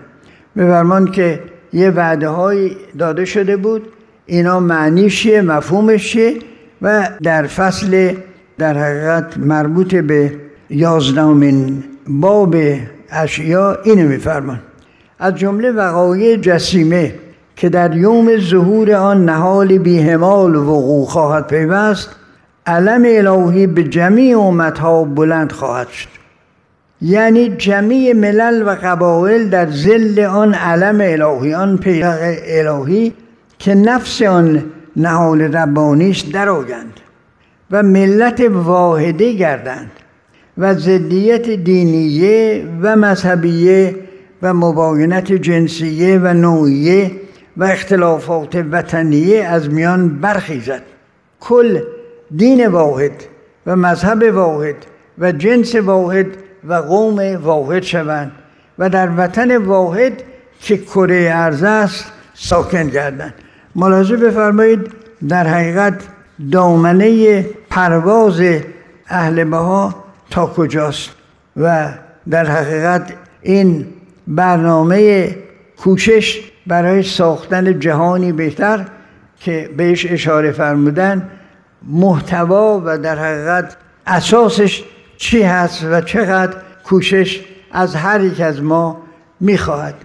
به 0.55 0.65
فرمان 0.65 1.11
که 1.11 1.39
یه 1.73 1.89
وعده 1.89 2.75
داده 2.97 3.25
شده 3.25 3.57
بود. 3.57 3.87
اینا 4.25 4.59
معنیش 4.59 5.21
چیه؟ 5.21 6.39
و 6.81 7.09
در 7.23 7.47
فصل 7.47 8.13
در 8.57 8.77
حقیقت 8.77 9.37
مربوط 9.37 9.95
به 9.95 10.46
یازدهمین 10.69 11.83
باب 12.07 12.55
اشیا 13.09 13.77
اینو 13.83 14.09
میفرمان. 14.09 14.59
از 15.19 15.35
جمله 15.35 15.71
وقایع 15.71 16.35
جسیمه 16.35 17.13
که 17.55 17.69
در 17.69 17.97
یوم 17.97 18.37
ظهور 18.37 18.93
آن 18.93 19.25
نهال 19.25 19.77
بیهمال 19.77 20.55
وقوع 20.55 21.05
خواهد 21.05 21.47
پیوست 21.47 22.09
علم 22.65 23.03
الهی 23.05 23.67
به 23.67 23.83
جمیع 23.83 24.39
امتها 24.39 25.03
بلند 25.03 25.51
خواهد 25.51 25.89
شد. 25.89 26.07
یعنی 27.01 27.49
جمیع 27.49 28.13
ملل 28.13 28.63
و 28.67 28.75
قبایل 28.83 29.49
در 29.49 29.71
زل 29.71 30.19
آن 30.19 30.53
علم 30.53 31.01
الهی 31.01 31.53
آن 31.53 31.77
پیغق 31.77 32.19
الهی 32.45 33.13
که 33.59 33.75
نفس 33.75 34.21
آن 34.21 34.63
نهال 34.95 35.41
ربانیش 35.41 36.19
درآیند 36.19 36.99
و 37.71 37.83
ملت 37.83 38.41
واحده 38.41 39.33
گردند. 39.33 39.91
و 40.57 40.73
ضدیت 40.73 41.49
دینیه 41.49 42.65
و 42.81 42.95
مذهبیه 42.95 43.95
و 44.41 44.53
مباینت 44.53 45.33
جنسیه 45.33 46.19
و 46.19 46.33
نوعیه 46.33 47.11
و 47.57 47.63
اختلافات 47.63 48.55
وطنیه 48.71 49.43
از 49.43 49.69
میان 49.69 50.09
برخیزد. 50.09 50.81
کل 51.39 51.79
دین 52.35 52.67
واحد 52.67 53.11
و 53.65 53.75
مذهب 53.75 54.35
واحد 54.35 54.75
و 55.17 55.31
جنس 55.31 55.75
واحد 55.75 56.27
و 56.67 56.73
قوم 56.73 57.35
واحد 57.43 57.83
شوند 57.83 58.31
و 58.79 58.89
در 58.89 59.09
وطن 59.17 59.57
واحد 59.57 60.13
که 60.59 60.77
کره 60.77 61.31
ارز 61.33 61.63
است 61.63 62.05
ساکن 62.33 62.87
گردند. 62.89 63.33
ملاحظه 63.75 64.17
بفرمایید 64.17 64.91
در 65.29 65.47
حقیقت 65.47 66.01
دامنه 66.51 67.41
پرواز 67.69 68.41
اهل 69.07 69.43
بها 69.43 70.06
تا 70.29 70.45
کجاست 70.45 71.09
و 71.57 71.93
در 72.29 72.45
حقیقت 72.45 73.13
این 73.41 73.85
برنامه 74.27 75.29
کوشش 75.77 76.39
برای 76.67 77.03
ساختن 77.03 77.79
جهانی 77.79 78.31
بهتر 78.31 78.85
که 79.39 79.69
بهش 79.77 80.05
اشاره 80.05 80.51
فرمودن 80.51 81.29
محتوا 81.87 82.81
و 82.85 82.97
در 82.97 83.19
حقیقت 83.19 83.77
اساسش 84.07 84.83
چی 85.17 85.41
هست 85.41 85.83
و 85.83 86.01
چقدر 86.01 86.57
کوشش 86.83 87.41
از 87.71 87.95
هر 87.95 88.21
یک 88.21 88.41
از 88.41 88.61
ما 88.61 89.01
می‌خواهد. 89.39 89.95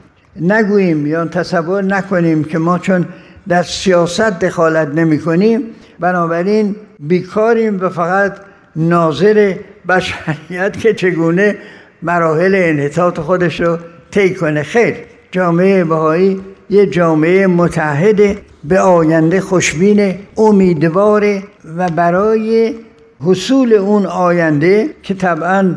نگوییم 0.41 1.07
یا 1.07 1.25
تصور 1.25 1.85
نکنیم 1.85 2.45
که 2.45 2.59
ما 2.59 2.79
چون 2.79 3.07
در 3.49 3.62
سیاست 3.62 4.20
دخالت 4.20 4.89
نمی 4.89 5.18
کنیم 5.18 5.62
بنابراین 6.01 6.77
بیکاریم 6.99 7.81
و 7.81 7.89
فقط 7.89 8.37
ناظر 8.77 9.55
بشریت 9.89 10.78
که 10.78 10.95
چگونه 10.95 11.57
مراحل 12.03 12.55
انحطاط 12.55 13.20
خودش 13.20 13.61
رو 13.61 13.78
طی 14.11 14.35
کنه. 14.35 14.62
خیر 14.62 14.95
جامعه 15.33 15.85
بهایی 15.85 16.41
یه 16.70 16.87
جامعه 16.87 17.47
متحد 17.47 18.39
به 18.64 18.80
آینده 18.80 19.41
خوشبین 19.41 20.14
امیدوار 20.37 21.43
و 21.76 21.89
برای 21.89 22.74
حصول 23.20 23.72
اون 23.72 24.07
آینده 24.07 24.91
که 25.03 25.14
طبعا 25.14 25.74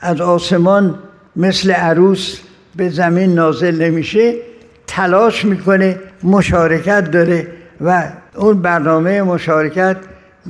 از 0.00 0.20
آسمان 0.20 0.98
مثل 1.36 1.70
عروس 1.70 2.40
به 2.76 2.88
زمین 2.88 3.34
نازل 3.34 3.82
نمیشه 3.82 4.34
تلاش 4.86 5.44
می‌کنه 5.44 5.98
مشارکت 6.22 7.10
داره 7.10 7.46
و 7.80 8.04
اون 8.36 8.62
برنامه 8.62 9.22
مشارکت 9.22 9.96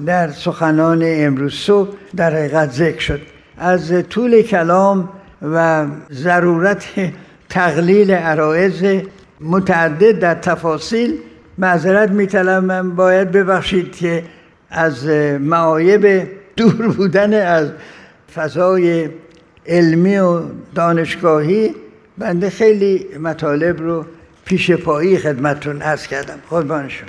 در 0.06 0.30
سخنان 0.30 1.02
امروز 1.04 1.54
صبح 1.54 1.88
در 2.16 2.34
حقیقت 2.34 2.70
ذکر 2.70 3.00
شد. 3.00 3.20
از 3.58 3.92
طول 4.10 4.42
کلام 4.42 5.08
و 5.42 5.86
ضرورت 6.12 6.84
تقلیل 7.48 8.10
عرائز 8.10 9.02
متعدد 9.40 10.18
در 10.18 10.34
تفاصیل 10.34 11.18
معذرت 11.58 12.10
میطلبم 12.10 12.90
باید 12.90 13.32
ببخشید 13.32 13.96
که 13.96 14.24
از 14.70 15.06
معایب 15.40 16.28
دور 16.56 16.88
بودن 16.88 17.46
از 17.46 17.68
فضای 18.34 19.08
علمی 19.66 20.18
و 20.18 20.40
دانشگاهی 20.74 21.74
بنده 22.18 22.50
خیلی 22.50 23.06
مطالب 23.22 23.82
رو 23.82 24.06
پیش 24.44 24.70
پایی 24.70 25.18
خدمتتون 25.18 25.82
ارز 25.82 26.06
کردم. 26.06 26.38
قربانشون 26.50 27.08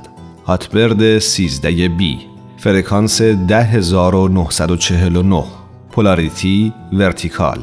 Hotbird 0.51 1.19
13 1.19 1.89
B 1.89 2.19
فرکانس 2.57 3.21
10949 3.21 5.43
polarity 5.91 6.73
vertical. 6.93 7.59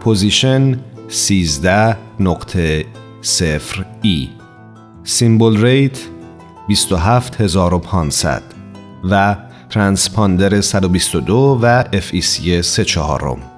position 0.00 0.80
13 1.08 1.96
نقطه 2.20 2.84
E. 4.02 4.28
symbol 5.04 5.62
rate 5.62 5.98
27500 6.68 8.42
و 9.10 9.36
ترانسپاندر 9.70 10.60
122 10.60 11.58
و 11.62 11.82
FEC 11.82 12.60
3 12.60 12.84
چهارم. 12.84 13.57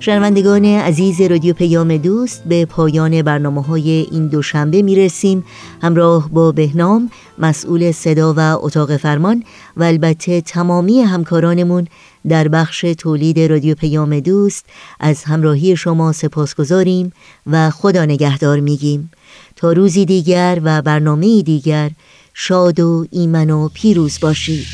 شنوندگان 0.00 0.64
عزیز 0.64 1.20
رادیو 1.20 1.54
پیام 1.54 1.96
دوست 1.96 2.44
به 2.44 2.64
پایان 2.64 3.22
برنامه 3.22 3.62
های 3.62 3.90
این 3.90 4.26
دوشنبه 4.26 4.82
می 4.82 4.96
رسیم 4.96 5.44
همراه 5.82 6.28
با 6.28 6.52
بهنام 6.52 7.10
مسئول 7.38 7.92
صدا 7.92 8.34
و 8.36 8.40
اتاق 8.40 8.96
فرمان 8.96 9.44
و 9.76 9.84
البته 9.84 10.40
تمامی 10.40 11.00
همکارانمون 11.00 11.86
در 12.28 12.48
بخش 12.48 12.80
تولید 12.80 13.40
رادیو 13.40 13.74
پیام 13.74 14.20
دوست 14.20 14.66
از 15.00 15.24
همراهی 15.24 15.76
شما 15.76 16.12
سپاس 16.12 16.54
گذاریم 16.54 17.12
و 17.46 17.70
خدا 17.70 18.04
نگهدار 18.04 18.60
میگیم. 18.60 19.10
تا 19.56 19.72
روزی 19.72 20.04
دیگر 20.04 20.60
و 20.62 20.82
برنامه 20.82 21.42
دیگر 21.42 21.90
شاد 22.34 22.80
و 22.80 23.06
ایمن 23.10 23.50
و 23.50 23.68
پیروز 23.74 24.20
باشید. 24.20 24.66